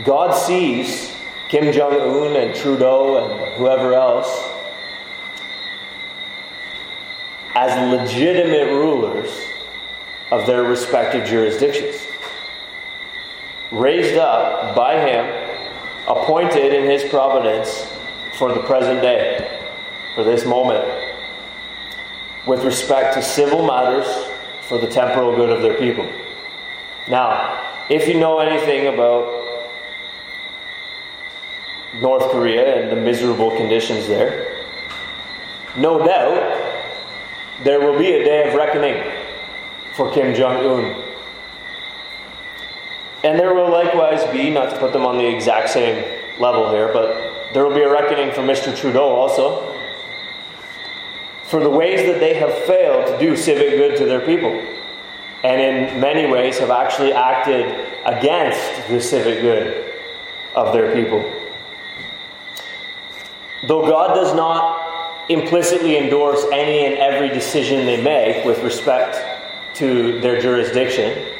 God 0.04 0.32
sees 0.34 1.16
Kim 1.50 1.72
Jong 1.72 1.94
un 1.94 2.36
and 2.36 2.56
Trudeau 2.56 3.24
and 3.24 3.54
whoever 3.56 3.94
else 3.94 4.50
as 7.56 7.92
legitimate 7.92 8.72
rulers 8.74 9.30
of 10.30 10.46
their 10.46 10.64
respective 10.64 11.26
jurisdictions 11.26 12.07
raised 13.72 14.18
up 14.18 14.76
by 14.76 15.00
him, 15.00 15.26
appointed 16.08 16.74
in 16.74 16.90
his 16.90 17.04
providence 17.10 17.92
for 18.38 18.54
the 18.54 18.62
present 18.62 19.02
day, 19.02 19.60
for 20.16 20.24
this 20.24 20.46
moment, 20.46 20.86
with 22.46 22.64
respect 22.64 23.14
to 23.16 23.22
civil 23.22 23.66
matters 23.66 24.08
for 24.62 24.78
the 24.78 24.88
temporal 24.88 25.36
good 25.36 25.50
of 25.50 25.62
their 25.62 25.78
people. 25.78 26.08
Now, 27.08 27.86
if 27.90 28.08
you 28.08 28.20
know 28.20 28.40
anything 28.40 28.94
about 28.94 29.38
North 32.02 32.32
Korea 32.32 32.82
and 32.82 32.92
the 32.92 32.96
miserable 32.96 33.56
conditions 33.56 34.08
there, 34.08 34.66
no 35.78 36.06
doubt 36.06 36.84
there 37.64 37.80
will 37.80 37.98
be 37.98 38.12
a 38.12 38.24
day 38.24 38.50
of 38.50 38.56
reckoning 38.56 39.04
for 39.96 40.12
Kim 40.12 40.36
Jong 40.36 40.58
un 40.66 40.97
and 43.24 43.40
there 43.40 43.54
will 43.54 43.72
likewise 43.72 44.24
be, 44.32 44.50
not 44.50 44.70
to 44.70 44.80
put 44.80 44.94
them 44.94 45.06
on 45.06 45.18
the 45.18 45.28
exact 45.28 45.70
same 45.70 46.04
level 46.40 46.70
here, 46.72 46.92
but 46.94 47.54
there 47.54 47.66
will 47.66 47.74
be 47.74 47.82
a 47.82 47.92
reckoning 47.92 48.34
for 48.34 48.42
Mr. 48.42 48.76
Trudeau 48.76 49.10
also 49.10 49.74
for 51.46 51.64
the 51.64 51.70
ways 51.70 52.06
that 52.06 52.20
they 52.20 52.34
have 52.34 52.54
failed 52.66 53.08
to 53.08 53.18
do 53.20 53.36
civic 53.36 53.78
good 53.78 53.98
to 53.98 54.06
their 54.06 54.20
people. 54.20 54.52
And 55.44 55.62
in 55.62 56.00
many 56.02 56.32
ways 56.32 56.60
have 56.60 56.72
actually 56.72 57.14
acted 57.14 57.66
against 58.06 58.90
the 58.90 59.00
civic 59.00 59.42
good 59.42 59.94
of 60.56 60.74
their 60.74 60.94
people. 60.94 61.22
Though 63.68 63.88
God 63.88 64.14
does 64.14 64.36
not 64.36 65.30
implicitly 65.30 65.98
endorse 65.98 66.44
any 66.52 66.86
and 66.86 66.96
every 66.96 67.30
decision 67.30 67.86
they 67.86 68.02
make 68.02 68.46
with 68.46 68.62
respect 68.64 69.18
to 69.76 70.20
their 70.20 70.42
jurisdiction, 70.42 71.37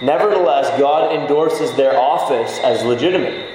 Nevertheless, 0.00 0.78
God 0.78 1.12
endorses 1.12 1.72
their 1.74 1.98
office 1.98 2.58
as 2.60 2.84
legitimate 2.84 3.50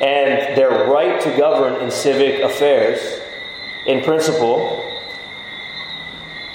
and 0.00 0.56
their 0.56 0.86
right 0.90 1.20
to 1.20 1.36
govern 1.36 1.80
in 1.82 1.90
civic 1.90 2.42
affairs 2.42 3.20
in 3.86 4.02
principle. 4.02 4.88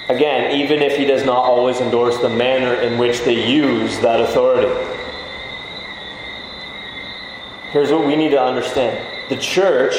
Again, 0.09 0.55
even 0.55 0.81
if 0.81 0.97
He 0.97 1.05
does 1.05 1.25
not 1.25 1.43
always 1.43 1.79
endorse 1.79 2.17
the 2.19 2.29
manner 2.29 2.75
in 2.75 2.97
which 2.97 3.21
they 3.21 3.49
use 3.49 3.99
that 3.99 4.19
authority. 4.19 4.71
Here's 7.71 7.91
what 7.91 8.05
we 8.05 8.15
need 8.15 8.29
to 8.29 8.41
understand 8.41 9.05
the 9.29 9.37
church 9.37 9.95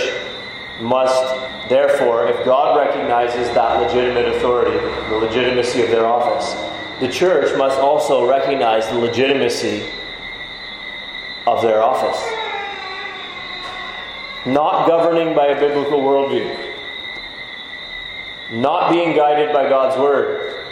must, 0.81 1.69
therefore, 1.69 2.29
if 2.29 2.45
God 2.45 2.79
recognizes 2.79 3.49
that 3.55 3.83
legitimate 3.83 4.37
authority, 4.37 4.79
the 5.11 5.17
legitimacy 5.17 5.83
of 5.83 5.91
their 5.91 6.07
office, 6.07 6.55
the 7.01 7.09
church 7.09 7.57
must 7.57 7.79
also 7.79 8.29
recognize 8.29 8.89
the 8.89 8.99
legitimacy 8.99 9.85
of 11.47 11.63
their 11.63 11.83
office. 11.83 12.21
Not 14.45 14.87
governing 14.87 15.35
by 15.35 15.47
a 15.47 15.61
biblical 15.61 16.01
worldview, 16.01 16.75
not 18.51 18.91
being 18.91 19.17
guided 19.17 19.53
by 19.53 19.69
God's 19.69 19.99
word, 19.99 20.65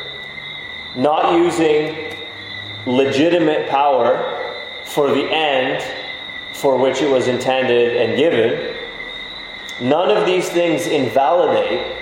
not 0.95 1.35
using 1.35 2.14
legitimate 2.87 3.68
power 3.68 4.54
for 4.85 5.11
the 5.11 5.25
end 5.30 5.83
for 6.52 6.78
which 6.78 7.02
it 7.02 7.11
was 7.11 7.28
intended 7.28 7.97
and 7.97 8.16
given. 8.16 8.75
None 9.80 10.11
of 10.16 10.25
these 10.25 10.49
things 10.49 10.87
invalidate 10.87 11.97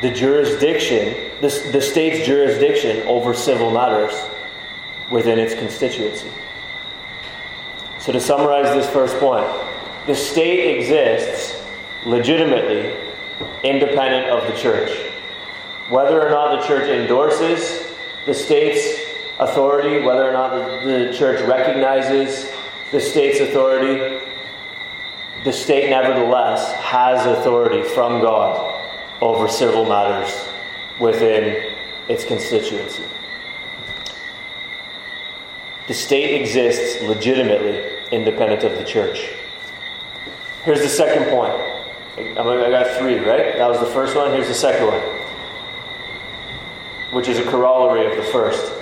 the 0.00 0.10
jurisdiction, 0.10 1.30
the, 1.42 1.70
the 1.72 1.80
state's 1.80 2.24
jurisdiction 2.24 3.04
over 3.08 3.34
civil 3.34 3.72
matters 3.72 4.14
within 5.10 5.40
its 5.40 5.54
constituency. 5.54 6.30
So, 7.98 8.12
to 8.12 8.20
summarize 8.20 8.72
this 8.74 8.88
first 8.88 9.18
point, 9.18 9.46
the 10.06 10.14
state 10.14 10.78
exists 10.78 11.60
legitimately 12.06 12.96
independent 13.64 14.30
of 14.30 14.46
the 14.46 14.56
church. 14.56 14.96
Whether 15.90 16.24
or 16.24 16.30
not 16.30 16.60
the 16.60 16.66
church 16.66 16.88
endorses 16.88 17.92
the 18.24 18.34
state's 18.34 19.00
authority, 19.40 20.00
whether 20.04 20.28
or 20.28 20.32
not 20.32 20.50
the, 20.84 21.08
the 21.08 21.12
church 21.12 21.40
recognizes 21.48 22.48
the 22.92 23.00
state's 23.00 23.40
authority, 23.40 24.24
the 25.42 25.52
state 25.52 25.90
nevertheless 25.90 26.72
has 26.74 27.26
authority 27.26 27.82
from 27.82 28.20
God 28.20 28.80
over 29.20 29.48
civil 29.48 29.84
matters 29.84 30.51
within 31.02 31.74
its 32.08 32.24
constituency. 32.24 33.02
The 35.88 35.94
state 35.94 36.40
exists 36.40 37.02
legitimately 37.02 37.82
independent 38.12 38.62
of 38.62 38.78
the 38.78 38.84
church. 38.84 39.30
Here's 40.62 40.80
the 40.80 40.88
second 40.88 41.28
point. 41.30 41.54
I 42.16 42.70
got 42.70 42.86
three, 42.98 43.18
right? 43.18 43.56
That 43.56 43.68
was 43.68 43.80
the 43.80 43.86
first 43.86 44.14
one. 44.14 44.30
Here's 44.30 44.46
the 44.46 44.54
second 44.54 44.86
one, 44.86 45.00
which 47.10 47.26
is 47.26 47.40
a 47.40 47.44
corollary 47.50 48.06
of 48.06 48.16
the 48.16 48.30
first. 48.30 48.72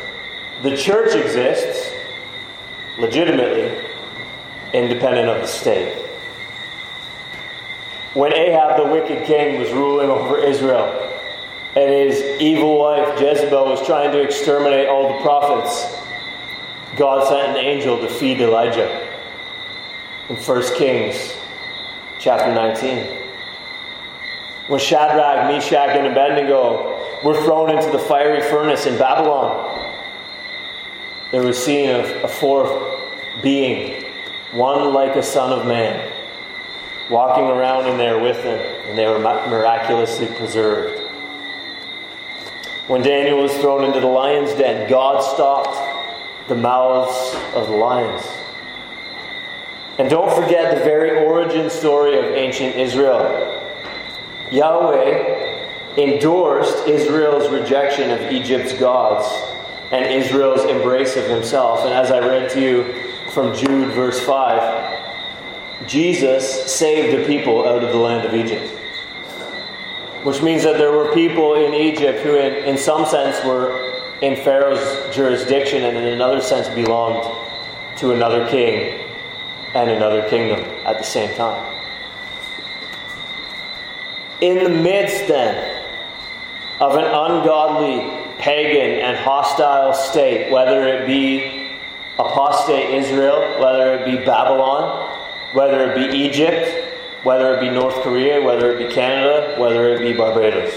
The 0.62 0.76
church 0.76 1.14
exists 1.14 1.90
legitimately 2.98 3.82
independent 4.74 5.30
of 5.30 5.40
the 5.40 5.46
state 5.46 5.96
when 8.12 8.34
Ahab 8.34 8.76
the 8.76 8.92
wicked 8.92 9.24
king 9.24 9.58
was 9.58 9.70
ruling 9.72 10.10
over 10.10 10.36
Israel 10.36 10.99
and 11.76 11.90
his 11.92 12.40
evil 12.40 12.78
wife 12.78 13.20
Jezebel 13.20 13.64
was 13.64 13.84
trying 13.86 14.10
to 14.12 14.20
exterminate 14.20 14.88
all 14.88 15.16
the 15.16 15.22
prophets, 15.22 15.96
God 16.96 17.28
sent 17.28 17.56
an 17.56 17.64
angel 17.64 17.98
to 17.98 18.08
feed 18.08 18.40
Elijah. 18.40 19.08
in 20.28 20.36
1 20.36 20.62
Kings 20.76 21.36
chapter 22.18 22.52
19. 22.52 23.18
When 24.66 24.80
Shadrach, 24.80 25.48
Meshach, 25.48 25.96
and 25.96 26.06
Abednego 26.08 26.98
were 27.24 27.40
thrown 27.42 27.70
into 27.70 27.90
the 27.90 27.98
fiery 27.98 28.42
furnace 28.42 28.86
in 28.86 28.98
Babylon, 28.98 29.94
there 31.30 31.42
was 31.42 31.62
seen 31.62 31.90
a, 31.90 32.22
a 32.22 32.28
fourth 32.28 33.00
being, 33.42 34.04
one 34.52 34.92
like 34.92 35.14
a 35.14 35.22
son 35.22 35.52
of 35.52 35.66
man, 35.66 36.12
walking 37.10 37.44
around 37.44 37.86
in 37.86 37.96
there 37.96 38.18
with 38.18 38.42
them, 38.42 38.58
and 38.88 38.98
they 38.98 39.06
were 39.06 39.18
miraculously 39.18 40.26
preserved. 40.26 40.99
When 42.90 43.02
Daniel 43.02 43.40
was 43.40 43.56
thrown 43.58 43.84
into 43.84 44.00
the 44.00 44.08
lion's 44.08 44.52
den, 44.54 44.90
God 44.90 45.22
stopped 45.22 46.48
the 46.48 46.56
mouths 46.56 47.36
of 47.54 47.68
the 47.68 47.76
lions. 47.76 48.26
And 50.00 50.10
don't 50.10 50.34
forget 50.34 50.74
the 50.74 50.82
very 50.82 51.24
origin 51.24 51.70
story 51.70 52.18
of 52.18 52.24
ancient 52.24 52.74
Israel. 52.74 53.62
Yahweh 54.50 55.68
endorsed 55.98 56.88
Israel's 56.88 57.48
rejection 57.48 58.10
of 58.10 58.32
Egypt's 58.32 58.72
gods 58.72 59.24
and 59.92 60.04
Israel's 60.12 60.64
embrace 60.64 61.14
of 61.16 61.26
himself. 61.26 61.84
And 61.84 61.94
as 61.94 62.10
I 62.10 62.18
read 62.18 62.50
to 62.50 62.60
you 62.60 62.92
from 63.30 63.54
Jude, 63.54 63.94
verse 63.94 64.18
5, 64.18 65.86
Jesus 65.86 66.74
saved 66.74 67.16
the 67.16 67.24
people 67.24 67.68
out 67.68 67.84
of 67.84 67.90
the 67.90 67.98
land 67.98 68.26
of 68.26 68.34
Egypt. 68.34 68.79
Which 70.22 70.42
means 70.42 70.62
that 70.64 70.76
there 70.76 70.92
were 70.92 71.12
people 71.14 71.54
in 71.54 71.72
Egypt 71.72 72.20
who, 72.20 72.36
in, 72.36 72.64
in 72.64 72.76
some 72.76 73.06
sense, 73.06 73.42
were 73.44 73.90
in 74.20 74.36
Pharaoh's 74.36 75.14
jurisdiction 75.14 75.84
and 75.84 75.96
in 75.96 76.04
another 76.04 76.40
sense 76.40 76.68
belonged 76.68 77.24
to 77.96 78.12
another 78.12 78.46
king 78.48 79.06
and 79.74 79.88
another 79.90 80.28
kingdom 80.28 80.60
at 80.84 80.98
the 80.98 81.04
same 81.04 81.34
time. 81.36 81.66
In 84.40 84.62
the 84.62 84.70
midst, 84.70 85.28
then, 85.28 85.82
of 86.80 86.94
an 86.94 87.04
ungodly, 87.04 88.10
pagan, 88.38 89.00
and 89.00 89.16
hostile 89.16 89.92
state, 89.92 90.50
whether 90.50 90.86
it 90.86 91.06
be 91.06 91.76
apostate 92.18 92.90
Israel, 92.90 93.60
whether 93.60 93.94
it 93.94 94.04
be 94.04 94.24
Babylon, 94.24 95.08
whether 95.52 95.90
it 95.90 95.94
be 95.94 96.16
Egypt, 96.16 96.79
whether 97.22 97.54
it 97.54 97.60
be 97.60 97.68
North 97.68 97.94
Korea, 98.02 98.40
whether 98.42 98.72
it 98.72 98.88
be 98.88 98.94
Canada, 98.94 99.54
whether 99.58 99.94
it 99.94 100.00
be 100.00 100.12
Barbados. 100.12 100.72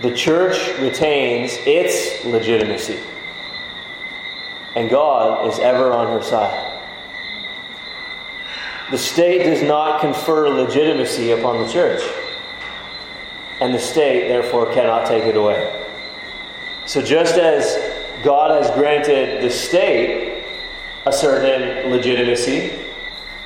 The 0.00 0.14
church 0.14 0.56
retains 0.80 1.56
its 1.66 2.24
legitimacy, 2.24 2.98
and 4.74 4.90
God 4.90 5.46
is 5.48 5.58
ever 5.58 5.92
on 5.92 6.08
her 6.08 6.22
side. 6.22 6.70
The 8.90 8.98
state 8.98 9.44
does 9.44 9.62
not 9.62 10.00
confer 10.00 10.48
legitimacy 10.48 11.30
upon 11.30 11.64
the 11.64 11.72
church, 11.72 12.02
and 13.60 13.72
the 13.72 13.78
state, 13.78 14.28
therefore, 14.28 14.72
cannot 14.72 15.06
take 15.06 15.24
it 15.24 15.36
away. 15.36 15.86
So, 16.84 17.00
just 17.00 17.36
as 17.36 17.94
God 18.24 18.62
has 18.62 18.74
granted 18.74 19.42
the 19.42 19.50
state 19.50 20.44
a 21.06 21.12
certain 21.12 21.90
legitimacy, 21.90 22.81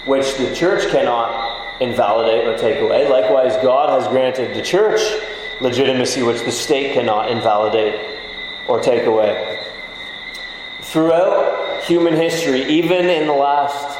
which 0.07 0.37
the 0.37 0.55
church 0.55 0.89
cannot 0.89 1.83
invalidate 1.83 2.47
or 2.47 2.57
take 2.57 2.81
away, 2.81 3.09
likewise, 3.09 3.57
God 3.63 3.91
has 4.01 4.09
granted 4.09 4.55
the 4.57 4.63
church 4.63 5.01
legitimacy, 5.61 6.23
which 6.23 6.43
the 6.43 6.53
state 6.53 6.95
cannot 6.95 7.31
invalidate 7.31 8.19
or 8.69 8.81
take 8.81 9.05
away. 9.05 9.63
Throughout 10.81 11.83
human 11.83 12.15
history, 12.15 12.65
even 12.65 13.11
in 13.11 13.27
the 13.27 13.33
last 13.33 13.99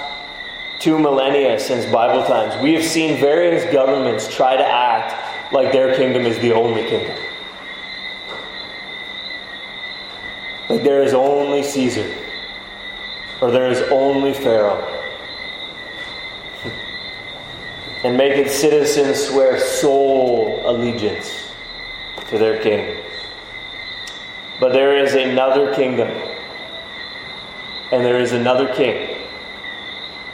two 0.79 0.99
millennia 0.99 1.59
since 1.59 1.85
Bible 1.87 2.25
times, 2.27 2.61
we 2.63 2.73
have 2.75 2.85
seen 2.85 3.19
various 3.21 3.71
governments 3.73 4.35
try 4.35 4.57
to 4.57 4.67
act 4.67 5.53
like 5.53 5.73
their 5.73 5.97
kingdom 5.97 6.23
is 6.23 6.39
the 6.39 6.53
only 6.53 6.85
kingdom. 6.89 7.17
Like 10.69 10.83
there 10.83 11.03
is 11.03 11.15
only 11.15 11.63
Caesar, 11.63 12.13
or 13.41 13.51
there 13.51 13.69
is 13.69 13.81
only 13.91 14.35
Pharaoh. 14.35 14.96
And 18.07 18.17
make 18.17 18.37
its 18.39 18.55
citizens 18.55 19.19
swear 19.29 19.59
sole 19.59 20.63
allegiance 20.65 21.51
to 22.29 22.39
their 22.39 22.63
king. 22.63 23.03
But 24.61 24.73
there 24.73 24.97
is 24.97 25.15
another 25.15 25.75
kingdom, 25.75 26.09
and 27.93 28.05
there 28.05 28.21
is 28.21 28.33
another 28.33 28.73
king 28.73 29.17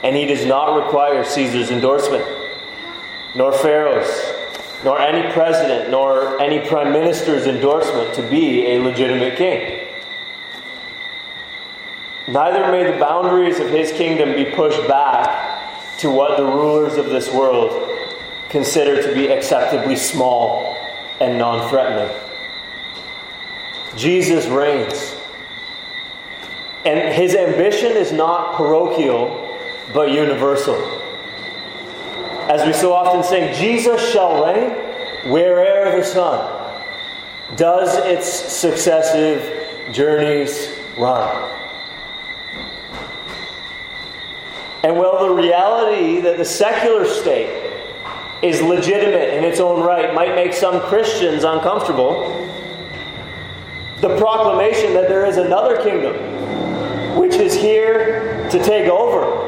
and 0.03 0.17
he 0.17 0.25
does 0.25 0.45
not 0.45 0.83
require 0.83 1.23
Caesar's 1.23 1.71
endorsement, 1.71 2.25
nor 3.35 3.53
Pharaoh's, 3.53 4.33
nor 4.83 4.99
any 4.99 5.31
president, 5.31 5.89
nor 5.89 6.39
any 6.41 6.59
prime 6.67 6.91
minister's 6.91 7.47
endorsement 7.47 8.13
to 8.13 8.21
be 8.29 8.67
a 8.67 8.81
legitimate 8.81 9.37
king. 9.37 9.87
Neither 12.27 12.69
may 12.71 12.91
the 12.91 12.99
boundaries 12.99 13.59
of 13.59 13.69
his 13.69 13.93
kingdom 13.93 14.33
be 14.33 14.45
pushed 14.51 14.85
back 14.89 15.32
to 16.03 16.11
what 16.11 16.35
the 16.35 16.43
rulers 16.43 16.97
of 16.97 17.05
this 17.05 17.31
world 17.31 17.89
consider 18.49 19.01
to 19.01 19.13
be 19.13 19.27
acceptably 19.27 19.95
small 19.95 20.75
and 21.21 21.37
non 21.37 21.69
threatening. 21.69 22.13
Jesus 23.95 24.47
reigns. 24.47 25.15
And 26.83 27.13
his 27.13 27.35
ambition 27.35 27.93
is 27.93 28.11
not 28.11 28.55
parochial 28.55 29.57
but 29.93 30.11
universal. 30.11 30.75
As 32.49 32.67
we 32.67 32.73
so 32.73 32.91
often 32.91 33.23
sing, 33.23 33.53
Jesus 33.53 34.11
shall 34.11 34.43
reign 34.43 34.71
where'er 35.31 35.97
the 35.97 36.03
sun 36.03 36.75
does 37.55 37.95
its 38.05 38.27
successive 38.27 39.93
journeys 39.93 40.69
run. 40.97 41.62
And 44.83 44.97
while 44.97 45.25
the 45.25 45.33
reality 45.33 46.19
that 46.19 46.37
the 46.37 46.43
secular 46.43 47.05
state 47.05 47.71
is 48.41 48.61
legitimate 48.61 49.33
in 49.33 49.45
its 49.45 49.61
own 49.61 49.81
right 49.81 50.13
might 50.13 50.35
make 50.35 50.53
some 50.53 50.81
Christians 50.81 51.45
uncomfortable, 51.45 52.29
the 54.01 54.17
proclamation 54.17 54.93
that 54.93 55.07
there 55.07 55.25
is 55.25 55.37
another 55.37 55.81
kingdom 55.81 56.15
which 57.17 57.35
is 57.35 57.53
here 57.53 58.45
to 58.49 58.61
take 58.61 58.89
over 58.89 59.43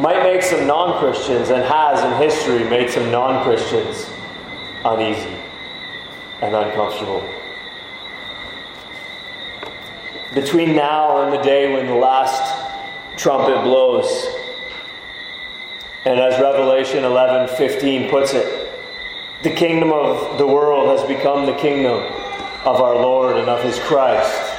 might 0.00 0.24
make 0.24 0.42
some 0.42 0.66
non 0.66 0.98
Christians, 0.98 1.50
and 1.50 1.62
has 1.62 2.02
in 2.02 2.20
history 2.20 2.64
made 2.68 2.90
some 2.90 3.12
non 3.12 3.44
Christians 3.44 4.10
uneasy 4.84 5.36
and 6.40 6.56
uncomfortable. 6.56 7.22
Between 10.34 10.74
now 10.74 11.22
and 11.22 11.32
the 11.32 11.40
day 11.42 11.72
when 11.72 11.86
the 11.86 11.94
last 11.94 12.61
trumpet 13.22 13.62
blows, 13.62 14.26
and 16.04 16.18
as 16.18 16.40
Revelation 16.40 17.04
11 17.04 17.56
15 17.56 18.10
puts 18.10 18.34
it, 18.34 18.68
the 19.44 19.50
kingdom 19.50 19.92
of 19.92 20.38
the 20.38 20.46
world 20.46 20.98
has 20.98 21.06
become 21.06 21.46
the 21.46 21.54
kingdom 21.54 22.02
of 22.64 22.80
our 22.80 22.96
Lord 22.96 23.36
and 23.36 23.48
of 23.48 23.62
his 23.62 23.78
Christ, 23.78 24.52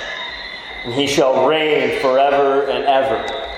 and 0.86 0.94
he 0.94 1.08
shall 1.08 1.46
reign 1.46 2.00
forever 2.00 2.70
and 2.70 2.86
ever. 2.86 3.50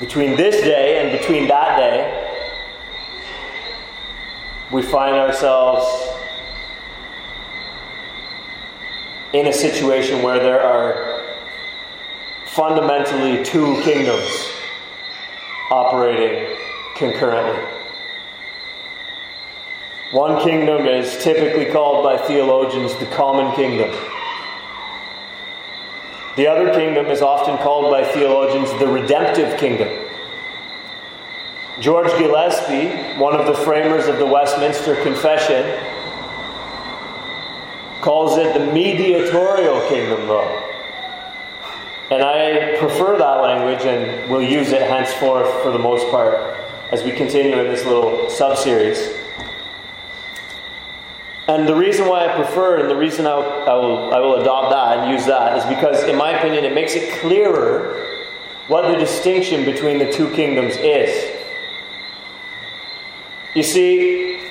Between 0.00 0.36
this 0.36 0.60
day 0.62 1.00
and 1.00 1.16
between 1.16 1.46
that 1.46 1.76
day, 1.76 2.18
we 4.72 4.82
find 4.82 5.14
ourselves 5.14 5.86
in 9.32 9.46
a 9.46 9.52
situation 9.52 10.22
where 10.22 10.40
there 10.40 10.60
are 10.60 11.21
fundamentally 12.54 13.42
two 13.42 13.80
kingdoms 13.80 14.50
operating 15.70 16.54
concurrently. 16.94 17.64
One 20.10 20.44
kingdom 20.44 20.86
is 20.86 21.16
typically 21.24 21.72
called 21.72 22.04
by 22.04 22.18
theologians 22.18 22.94
the 22.96 23.06
common 23.06 23.54
kingdom. 23.56 23.90
The 26.36 26.46
other 26.46 26.74
kingdom 26.74 27.06
is 27.06 27.22
often 27.22 27.56
called 27.56 27.90
by 27.90 28.04
theologians 28.04 28.70
the 28.78 28.86
redemptive 28.86 29.58
kingdom. 29.58 29.88
George 31.80 32.10
Gillespie, 32.18 33.18
one 33.18 33.34
of 33.34 33.46
the 33.46 33.54
framers 33.54 34.08
of 34.08 34.18
the 34.18 34.26
Westminster 34.26 34.94
Confession, 35.02 35.64
calls 38.02 38.36
it 38.36 38.52
the 38.52 38.72
mediatorial 38.74 39.80
kingdom, 39.88 40.28
though. 40.28 40.61
And 42.12 42.22
I 42.22 42.76
prefer 42.76 43.16
that 43.16 43.40
language 43.40 43.86
and 43.86 44.30
will 44.30 44.42
use 44.42 44.70
it 44.72 44.82
henceforth 44.82 45.50
for 45.62 45.70
the 45.70 45.78
most 45.78 46.10
part 46.10 46.58
as 46.90 47.02
we 47.02 47.10
continue 47.10 47.58
in 47.58 47.72
this 47.72 47.86
little 47.86 48.28
sub 48.28 48.58
series. 48.58 48.98
And 51.48 51.66
the 51.66 51.74
reason 51.74 52.06
why 52.06 52.26
I 52.26 52.34
prefer 52.34 52.80
and 52.80 52.90
the 52.90 52.96
reason 52.96 53.26
I 53.26 53.30
I 53.30 53.74
will, 53.76 54.12
I 54.12 54.18
will 54.18 54.42
adopt 54.42 54.72
that 54.72 54.98
and 54.98 55.10
use 55.10 55.24
that 55.24 55.56
is 55.56 55.64
because, 55.74 56.04
in 56.04 56.16
my 56.16 56.32
opinion, 56.32 56.66
it 56.66 56.74
makes 56.74 56.94
it 56.94 57.18
clearer 57.20 58.04
what 58.68 58.92
the 58.92 58.98
distinction 58.98 59.64
between 59.64 59.96
the 59.96 60.12
two 60.12 60.30
kingdoms 60.32 60.76
is. 60.76 61.34
You 63.54 63.62
see, 63.62 64.50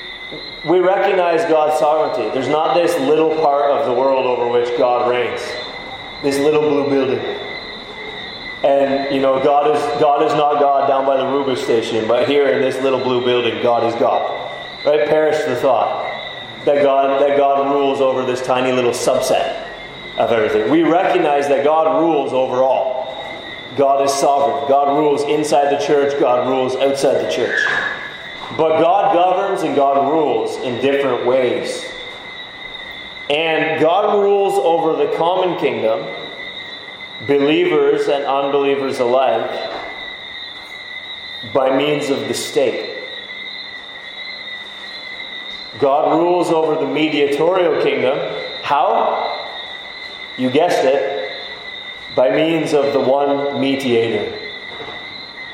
we 0.66 0.80
recognize 0.80 1.46
God's 1.46 1.78
sovereignty. 1.78 2.28
There's 2.34 2.50
not 2.50 2.74
this 2.74 3.00
little 3.02 3.36
part 3.36 3.70
of 3.70 3.86
the 3.86 3.94
world 3.94 4.26
over 4.26 4.48
which 4.48 4.76
God 4.80 5.08
reigns, 5.08 5.42
this 6.24 6.40
little 6.40 6.62
blue 6.62 6.90
building. 6.90 7.41
And 8.64 9.14
you 9.14 9.22
know, 9.22 9.44
God 9.44 9.76
is 9.76 9.82
God 10.00 10.24
is 10.24 10.34
not 10.34 10.60
God 10.60 10.88
down 10.88 11.06
by 11.06 11.18
the 11.18 11.26
Ruba 11.26 11.56
station, 11.56 12.08
but 12.08 12.28
here 12.28 12.50
in 12.50 12.62
this 12.62 12.82
little 12.82 13.00
blue 13.00 13.24
building, 13.26 13.62
God 13.64 13.92
is 13.92 14.00
God. 14.00 14.50
Right? 14.86 15.08
Perish 15.08 15.44
the 15.46 15.56
thought 15.56 16.08
that 16.66 16.84
God 16.84 17.22
that 17.22 17.38
God 17.38 17.74
rules 17.74 18.02
over 18.02 18.24
this 18.24 18.46
tiny 18.46 18.72
little 18.72 18.92
subset 18.92 19.68
of 20.18 20.32
everything. 20.32 20.70
We 20.70 20.84
recognize 20.84 21.48
that 21.48 21.64
God 21.64 22.02
rules 22.02 22.34
over 22.34 22.62
all. 22.62 23.02
God 23.78 24.06
is 24.06 24.14
sovereign. 24.14 24.68
God 24.70 24.98
rules 24.98 25.24
inside 25.24 25.74
the 25.74 25.84
church, 25.84 26.20
God 26.20 26.48
rules 26.48 26.76
outside 26.76 27.26
the 27.26 27.32
church. 27.32 27.60
But 28.58 28.82
God 28.82 29.14
governs 29.14 29.64
and 29.64 29.76
God 29.76 30.12
rules 30.12 30.58
in 30.58 30.82
different 30.82 31.26
ways. 31.26 31.90
And 33.30 33.80
God 33.80 34.20
rules 34.20 34.56
over 34.56 34.98
the 34.98 35.16
common 35.18 35.58
kingdom, 35.58 36.00
believers 37.28 38.08
and 38.08 38.24
unbelievers 38.26 39.00
alike, 39.00 39.72
by 41.54 41.76
means 41.76 42.10
of 42.10 42.28
the 42.28 42.34
state. 42.34 42.98
God 45.80 46.20
rules 46.20 46.50
over 46.50 46.76
the 46.76 46.92
mediatorial 46.92 47.82
kingdom. 47.82 48.18
How? 48.62 49.50
You 50.38 50.50
guessed 50.50 50.86
it, 50.86 51.34
by 52.16 52.30
means 52.36 52.74
of 52.74 52.94
the 52.94 53.00
one 53.00 53.60
mediator. 53.60 54.38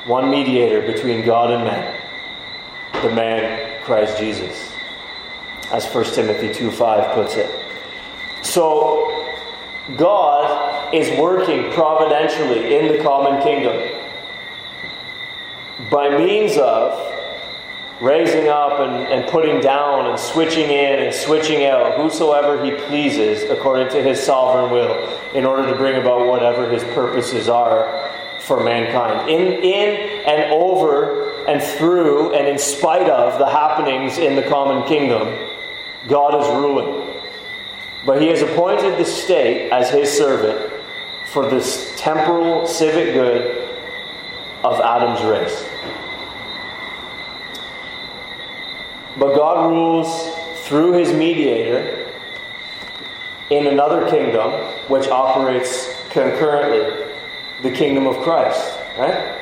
One 0.05 0.29
mediator 0.29 0.81
between 0.91 1.25
God 1.25 1.51
and 1.51 1.63
man 1.63 1.97
the 3.01 3.11
man 3.11 3.81
Christ 3.83 4.17
Jesus, 4.17 4.71
as 5.71 5.85
1 5.85 6.05
Timothy 6.05 6.53
2 6.53 6.71
5 6.71 7.13
puts 7.13 7.35
it. 7.35 7.49
So, 8.41 9.35
God 9.95 10.56
is 10.93 11.17
working 11.19 11.71
providentially 11.71 12.75
in 12.75 12.95
the 12.95 13.03
common 13.03 13.41
kingdom 13.41 13.97
by 15.89 16.17
means 16.17 16.57
of 16.57 17.13
raising 18.01 18.47
up 18.47 18.79
and, 18.79 19.07
and 19.07 19.29
putting 19.29 19.59
down 19.59 20.07
and 20.07 20.19
switching 20.19 20.69
in 20.69 20.99
and 20.99 21.13
switching 21.13 21.65
out 21.65 21.95
whosoever 21.95 22.63
he 22.63 22.71
pleases 22.85 23.49
according 23.49 23.89
to 23.89 24.01
his 24.01 24.21
sovereign 24.21 24.71
will 24.71 25.07
in 25.33 25.45
order 25.45 25.69
to 25.69 25.75
bring 25.75 25.99
about 25.99 26.27
whatever 26.27 26.69
his 26.69 26.83
purposes 26.95 27.49
are 27.49 28.11
for 28.39 28.63
mankind. 28.63 29.29
In, 29.29 29.53
in 29.63 30.25
and 30.27 30.51
over 30.51 31.45
and 31.47 31.61
through 31.61 32.33
and 32.33 32.47
in 32.47 32.59
spite 32.59 33.09
of 33.09 33.39
the 33.39 33.47
happenings 33.47 34.17
in 34.17 34.35
the 34.35 34.43
common 34.43 34.87
kingdom, 34.87 35.49
God 36.07 36.39
is 36.39 36.47
ruling. 36.55 37.15
But 38.05 38.21
he 38.21 38.27
has 38.27 38.41
appointed 38.41 38.97
the 38.97 39.05
state 39.05 39.71
as 39.71 39.89
his 39.89 40.11
servant 40.15 40.66
for 41.27 41.49
this 41.49 41.93
temporal 41.97 42.65
civic 42.65 43.13
good 43.13 43.69
of 44.63 44.79
Adam's 44.79 45.23
race. 45.23 45.65
But 49.17 49.35
God 49.35 49.69
rules 49.69 50.35
through 50.67 50.93
his 50.93 51.13
mediator 51.13 52.07
in 53.49 53.67
another 53.67 54.09
kingdom 54.09 54.51
which 54.89 55.07
operates 55.07 55.93
concurrently 56.09 57.05
the 57.63 57.71
kingdom 57.71 58.05
of 58.05 58.17
Christ, 58.17 58.77
right? 58.97 59.35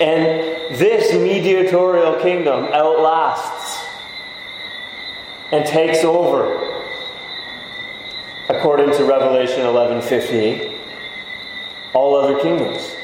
And 0.00 0.76
this 0.76 1.12
mediatorial 1.14 2.20
kingdom 2.20 2.68
outlasts 2.72 3.86
and 5.52 5.64
takes 5.64 6.04
over, 6.04 6.82
according 8.48 8.92
to 8.92 9.04
Revelation 9.04 9.60
11:15, 9.64 10.75
all 11.96 12.14
other 12.14 12.38
kingdoms. 12.38 12.94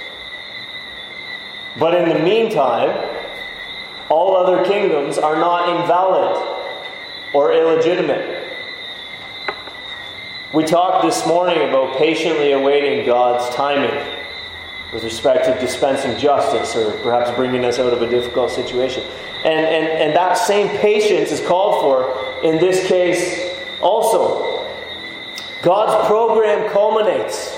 But 1.78 1.94
in 1.94 2.08
the 2.10 2.18
meantime, 2.22 2.90
all 4.10 4.36
other 4.36 4.62
kingdoms 4.66 5.16
are 5.16 5.36
not 5.36 5.70
invalid 5.70 6.36
or 7.32 7.54
illegitimate. 7.54 8.42
We 10.52 10.64
talked 10.64 11.06
this 11.06 11.26
morning 11.26 11.66
about 11.66 11.96
patiently 11.96 12.52
awaiting 12.52 13.06
God's 13.06 13.54
timing 13.54 14.06
with 14.92 15.02
respect 15.02 15.46
to 15.46 15.58
dispensing 15.58 16.18
justice 16.18 16.76
or 16.76 16.92
perhaps 16.98 17.30
bringing 17.34 17.64
us 17.64 17.78
out 17.78 17.94
of 17.94 18.02
a 18.02 18.10
difficult 18.10 18.50
situation. 18.50 19.02
And, 19.46 19.66
and, 19.66 19.86
and 19.86 20.14
that 20.14 20.34
same 20.34 20.68
patience 20.76 21.32
is 21.32 21.40
called 21.40 21.80
for 21.80 22.46
in 22.46 22.58
this 22.58 22.86
case 22.86 23.56
also. 23.80 24.68
God's 25.62 26.06
program 26.06 26.70
culminates 26.70 27.51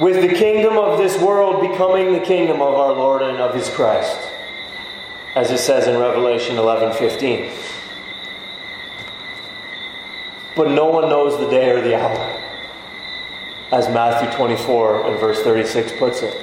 with 0.00 0.20
the 0.20 0.34
kingdom 0.34 0.78
of 0.78 0.98
this 0.98 1.20
world 1.20 1.60
becoming 1.60 2.12
the 2.12 2.20
kingdom 2.20 2.62
of 2.62 2.74
our 2.74 2.92
Lord 2.92 3.22
and 3.22 3.38
of 3.38 3.54
his 3.54 3.68
Christ, 3.68 4.18
as 5.34 5.50
it 5.50 5.58
says 5.58 5.86
in 5.86 5.98
Revelation 5.98 6.56
11 6.56 6.94
15 6.94 7.50
but 10.54 10.70
no 10.70 10.86
one 10.86 11.08
knows 11.08 11.38
the 11.38 11.48
day 11.48 11.70
or 11.70 11.80
the 11.80 11.94
hour, 11.94 12.40
as 13.70 13.88
Matthew 13.88 14.30
24 14.36 15.06
and 15.06 15.20
verse 15.20 15.42
36 15.42 15.92
puts 15.92 16.22
it. 16.22 16.36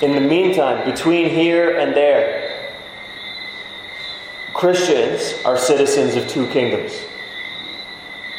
In 0.00 0.12
the 0.12 0.20
meantime, 0.20 0.90
between 0.90 1.28
here 1.28 1.78
and 1.78 1.94
there, 1.94 2.72
Christians 4.54 5.34
are 5.44 5.58
citizens 5.58 6.16
of 6.16 6.28
two 6.28 6.46
kingdoms 6.48 7.04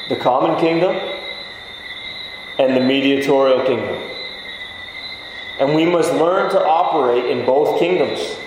the 0.09 0.15
common 0.15 0.57
kingdom 0.57 0.95
and 2.59 2.75
the 2.75 2.81
mediatorial 2.81 3.65
kingdom. 3.65 4.01
And 5.59 5.75
we 5.75 5.85
must 5.85 6.13
learn 6.13 6.51
to 6.51 6.63
operate 6.63 7.25
in 7.25 7.45
both 7.45 7.79
kingdoms 7.79 8.37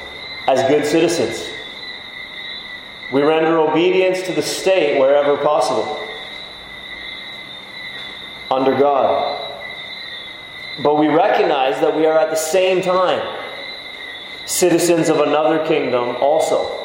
as 0.46 0.66
good 0.68 0.84
citizens. 0.84 1.48
We 3.12 3.22
render 3.22 3.58
obedience 3.58 4.22
to 4.22 4.32
the 4.32 4.42
state 4.42 4.98
wherever 4.98 5.36
possible, 5.36 5.98
under 8.50 8.76
God. 8.76 9.48
But 10.82 10.96
we 10.96 11.08
recognize 11.08 11.80
that 11.80 11.96
we 11.96 12.06
are 12.06 12.18
at 12.18 12.30
the 12.30 12.36
same 12.36 12.80
time 12.80 13.38
citizens 14.46 15.08
of 15.08 15.20
another 15.20 15.64
kingdom 15.66 16.16
also. 16.16 16.76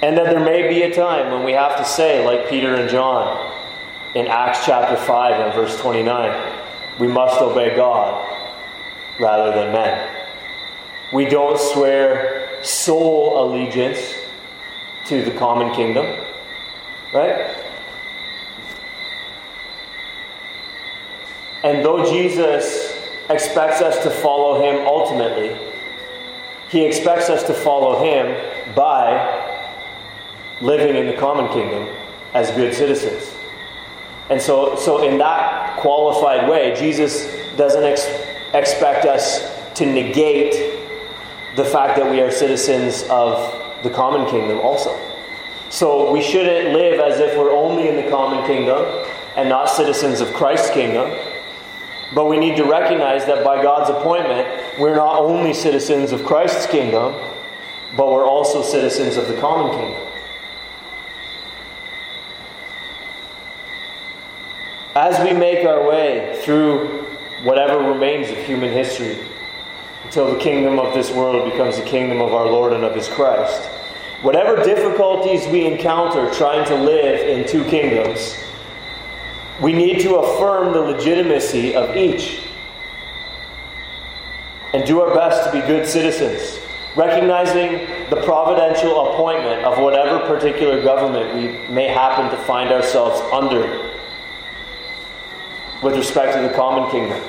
And 0.00 0.16
that 0.16 0.26
there 0.26 0.44
may 0.44 0.68
be 0.68 0.82
a 0.82 0.92
time 0.92 1.30
when 1.32 1.44
we 1.44 1.52
have 1.52 1.76
to 1.78 1.84
say, 1.84 2.24
like 2.24 2.48
Peter 2.48 2.74
and 2.74 2.88
John 2.88 3.52
in 4.14 4.26
Acts 4.26 4.66
chapter 4.66 4.96
5 4.96 5.40
and 5.40 5.54
verse 5.54 5.80
29, 5.80 6.58
we 6.98 7.06
must 7.08 7.40
obey 7.40 7.74
God 7.74 8.28
rather 9.18 9.52
than 9.52 9.72
men. 9.72 10.26
We 11.12 11.24
don't 11.24 11.58
swear 11.58 12.62
sole 12.62 13.42
allegiance 13.42 14.14
to 15.06 15.22
the 15.22 15.30
common 15.32 15.74
kingdom. 15.74 16.06
Right? 17.12 17.56
And 21.64 21.84
though 21.84 22.04
Jesus 22.10 22.98
expects 23.30 23.80
us 23.80 24.02
to 24.02 24.10
follow 24.10 24.62
him 24.62 24.86
ultimately, 24.86 25.56
he 26.68 26.84
expects 26.84 27.30
us 27.30 27.42
to 27.44 27.54
follow 27.54 28.02
him 28.02 28.74
by 28.74 29.50
living 30.60 30.96
in 30.96 31.06
the 31.06 31.14
common 31.14 31.52
kingdom 31.52 31.88
as 32.34 32.50
good 32.52 32.74
citizens. 32.74 33.41
And 34.32 34.40
so, 34.40 34.76
so 34.76 35.06
in 35.06 35.18
that 35.18 35.76
qualified 35.76 36.48
way, 36.48 36.74
Jesus 36.74 37.26
doesn't 37.58 37.84
ex- 37.84 38.08
expect 38.54 39.04
us 39.04 39.46
to 39.74 39.84
negate 39.84 40.80
the 41.54 41.66
fact 41.66 41.98
that 41.98 42.10
we 42.10 42.22
are 42.22 42.30
citizens 42.30 43.02
of 43.10 43.82
the 43.82 43.90
common 43.90 44.26
kingdom 44.30 44.58
also. 44.60 44.98
So 45.68 46.10
we 46.10 46.22
shouldn't 46.22 46.72
live 46.72 46.98
as 46.98 47.20
if 47.20 47.36
we're 47.36 47.52
only 47.52 47.88
in 47.88 47.96
the 47.96 48.10
common 48.10 48.46
kingdom 48.46 48.82
and 49.36 49.50
not 49.50 49.68
citizens 49.68 50.22
of 50.22 50.32
Christ's 50.32 50.70
kingdom. 50.70 51.14
But 52.14 52.24
we 52.24 52.38
need 52.38 52.56
to 52.56 52.64
recognize 52.64 53.26
that 53.26 53.44
by 53.44 53.62
God's 53.62 53.90
appointment, 53.90 54.48
we're 54.78 54.96
not 54.96 55.18
only 55.18 55.52
citizens 55.52 56.10
of 56.10 56.24
Christ's 56.24 56.66
kingdom, 56.68 57.12
but 57.98 58.10
we're 58.10 58.26
also 58.26 58.62
citizens 58.62 59.18
of 59.18 59.28
the 59.28 59.38
common 59.38 59.78
kingdom. 59.78 60.11
As 65.12 65.22
we 65.22 65.38
make 65.38 65.66
our 65.66 65.86
way 65.86 66.40
through 66.42 67.04
whatever 67.42 67.76
remains 67.80 68.30
of 68.30 68.38
human 68.46 68.72
history, 68.72 69.18
until 70.04 70.32
the 70.32 70.40
kingdom 70.40 70.78
of 70.78 70.94
this 70.94 71.10
world 71.10 71.52
becomes 71.52 71.76
the 71.76 71.82
kingdom 71.82 72.22
of 72.22 72.32
our 72.32 72.46
Lord 72.46 72.72
and 72.72 72.82
of 72.82 72.94
his 72.94 73.08
Christ. 73.08 73.62
Whatever 74.22 74.64
difficulties 74.64 75.46
we 75.48 75.66
encounter 75.66 76.30
trying 76.32 76.66
to 76.66 76.74
live 76.74 77.28
in 77.28 77.46
two 77.46 77.62
kingdoms, 77.64 78.42
we 79.60 79.74
need 79.74 80.00
to 80.00 80.14
affirm 80.14 80.72
the 80.72 80.80
legitimacy 80.80 81.74
of 81.74 81.94
each 81.94 82.44
and 84.72 84.82
do 84.86 85.02
our 85.02 85.14
best 85.14 85.44
to 85.44 85.52
be 85.52 85.60
good 85.66 85.86
citizens, 85.86 86.58
recognizing 86.96 87.86
the 88.08 88.16
providential 88.24 89.12
appointment 89.12 89.62
of 89.66 89.78
whatever 89.78 90.20
particular 90.20 90.82
government 90.82 91.34
we 91.34 91.48
may 91.70 91.88
happen 91.88 92.30
to 92.30 92.42
find 92.44 92.72
ourselves 92.72 93.20
under 93.30 93.92
with 95.82 95.96
respect 95.96 96.34
to 96.36 96.42
the 96.42 96.54
common 96.54 96.90
kingdom. 96.90 97.20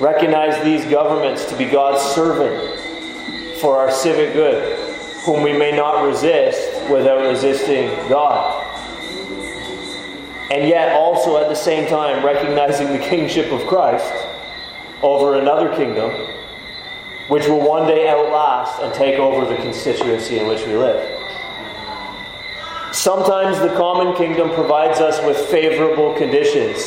Recognize 0.00 0.62
these 0.62 0.84
governments 0.84 1.46
to 1.46 1.56
be 1.56 1.64
God's 1.64 2.02
servant 2.14 2.78
for 3.58 3.78
our 3.78 3.90
civic 3.90 4.34
good, 4.34 4.78
whom 5.24 5.42
we 5.42 5.52
may 5.52 5.72
not 5.72 6.04
resist 6.04 6.88
without 6.90 7.26
resisting 7.26 7.88
God. 8.08 8.64
And 10.50 10.68
yet, 10.68 10.92
also 10.92 11.36
at 11.36 11.48
the 11.48 11.54
same 11.54 11.88
time, 11.88 12.24
recognizing 12.24 12.92
the 12.92 12.98
kingship 12.98 13.50
of 13.52 13.66
Christ 13.66 14.12
over 15.02 15.38
another 15.38 15.74
kingdom, 15.74 16.10
which 17.28 17.46
will 17.48 17.60
one 17.60 17.86
day 17.86 18.08
outlast 18.08 18.80
and 18.80 18.94
take 18.94 19.18
over 19.18 19.44
the 19.44 19.60
constituency 19.60 20.38
in 20.38 20.46
which 20.46 20.64
we 20.66 20.74
live. 20.74 21.17
Sometimes 22.92 23.58
the 23.60 23.74
common 23.76 24.16
kingdom 24.16 24.48
provides 24.50 24.98
us 24.98 25.22
with 25.26 25.36
favorable 25.48 26.14
conditions 26.14 26.82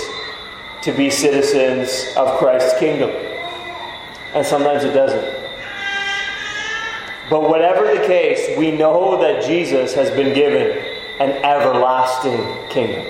to 0.81 0.91
be 0.91 1.11
citizens 1.11 2.11
of 2.17 2.39
Christ's 2.39 2.77
kingdom, 2.79 3.11
and 4.33 4.43
sometimes 4.43 4.83
it 4.83 4.93
doesn't. 4.93 5.41
But 7.29 7.47
whatever 7.47 7.85
the 7.85 8.03
case, 8.07 8.57
we 8.57 8.71
know 8.71 9.21
that 9.21 9.43
Jesus 9.45 9.93
has 9.93 10.09
been 10.09 10.33
given 10.33 10.83
an 11.19 11.31
everlasting 11.43 12.47
kingdom, 12.69 13.05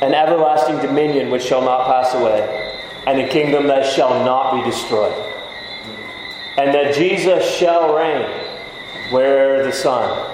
an 0.00 0.14
everlasting 0.14 0.78
dominion 0.78 1.28
which 1.28 1.42
shall 1.42 1.62
not 1.62 1.86
pass 1.86 2.14
away, 2.14 2.72
and 3.08 3.20
a 3.20 3.28
kingdom 3.28 3.66
that 3.66 3.84
shall 3.84 4.24
not 4.24 4.54
be 4.54 4.70
destroyed. 4.70 5.12
And 6.56 6.72
that 6.72 6.94
Jesus 6.94 7.44
shall 7.44 7.96
reign 7.96 8.30
where 9.10 9.64
the 9.64 9.72
sun 9.72 10.33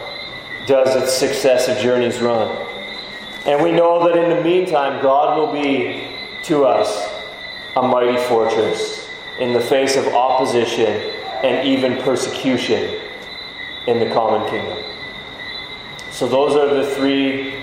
does 0.70 0.94
its 0.94 1.12
successive 1.12 1.78
journeys 1.78 2.22
run. 2.22 2.48
And 3.44 3.62
we 3.62 3.72
know 3.72 4.06
that 4.06 4.16
in 4.16 4.30
the 4.30 4.42
meantime, 4.42 5.02
God 5.02 5.36
will 5.36 5.52
be 5.52 6.06
to 6.44 6.64
us 6.64 7.12
a 7.74 7.82
mighty 7.82 8.16
fortress 8.28 9.10
in 9.40 9.52
the 9.52 9.60
face 9.60 9.96
of 9.96 10.06
opposition 10.08 10.86
and 11.42 11.66
even 11.66 12.00
persecution 12.02 13.00
in 13.88 13.98
the 13.98 14.14
common 14.14 14.48
kingdom. 14.48 14.78
So, 16.12 16.28
those 16.28 16.54
are 16.54 16.72
the 16.72 16.94
three 16.94 17.54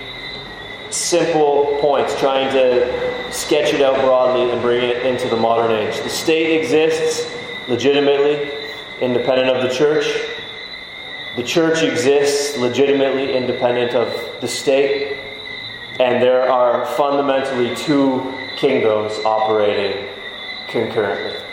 simple 0.90 1.78
points, 1.80 2.18
trying 2.18 2.52
to 2.52 3.32
sketch 3.32 3.72
it 3.72 3.80
out 3.80 3.96
broadly 4.04 4.50
and 4.50 4.60
bring 4.60 4.82
it 4.82 5.06
into 5.06 5.28
the 5.28 5.36
modern 5.36 5.70
age. 5.70 5.96
The 6.02 6.10
state 6.10 6.60
exists 6.60 7.34
legitimately, 7.68 8.50
independent 9.00 9.56
of 9.56 9.62
the 9.62 9.74
church. 9.74 10.06
The 11.36 11.42
church 11.42 11.82
exists 11.82 12.56
legitimately 12.58 13.36
independent 13.36 13.94
of 13.94 14.40
the 14.40 14.48
state. 14.48 15.18
And 16.00 16.22
there 16.22 16.50
are 16.50 16.86
fundamentally 16.86 17.74
two 17.74 18.34
kingdoms 18.56 19.18
operating 19.24 20.08
concurrently. 20.68 21.47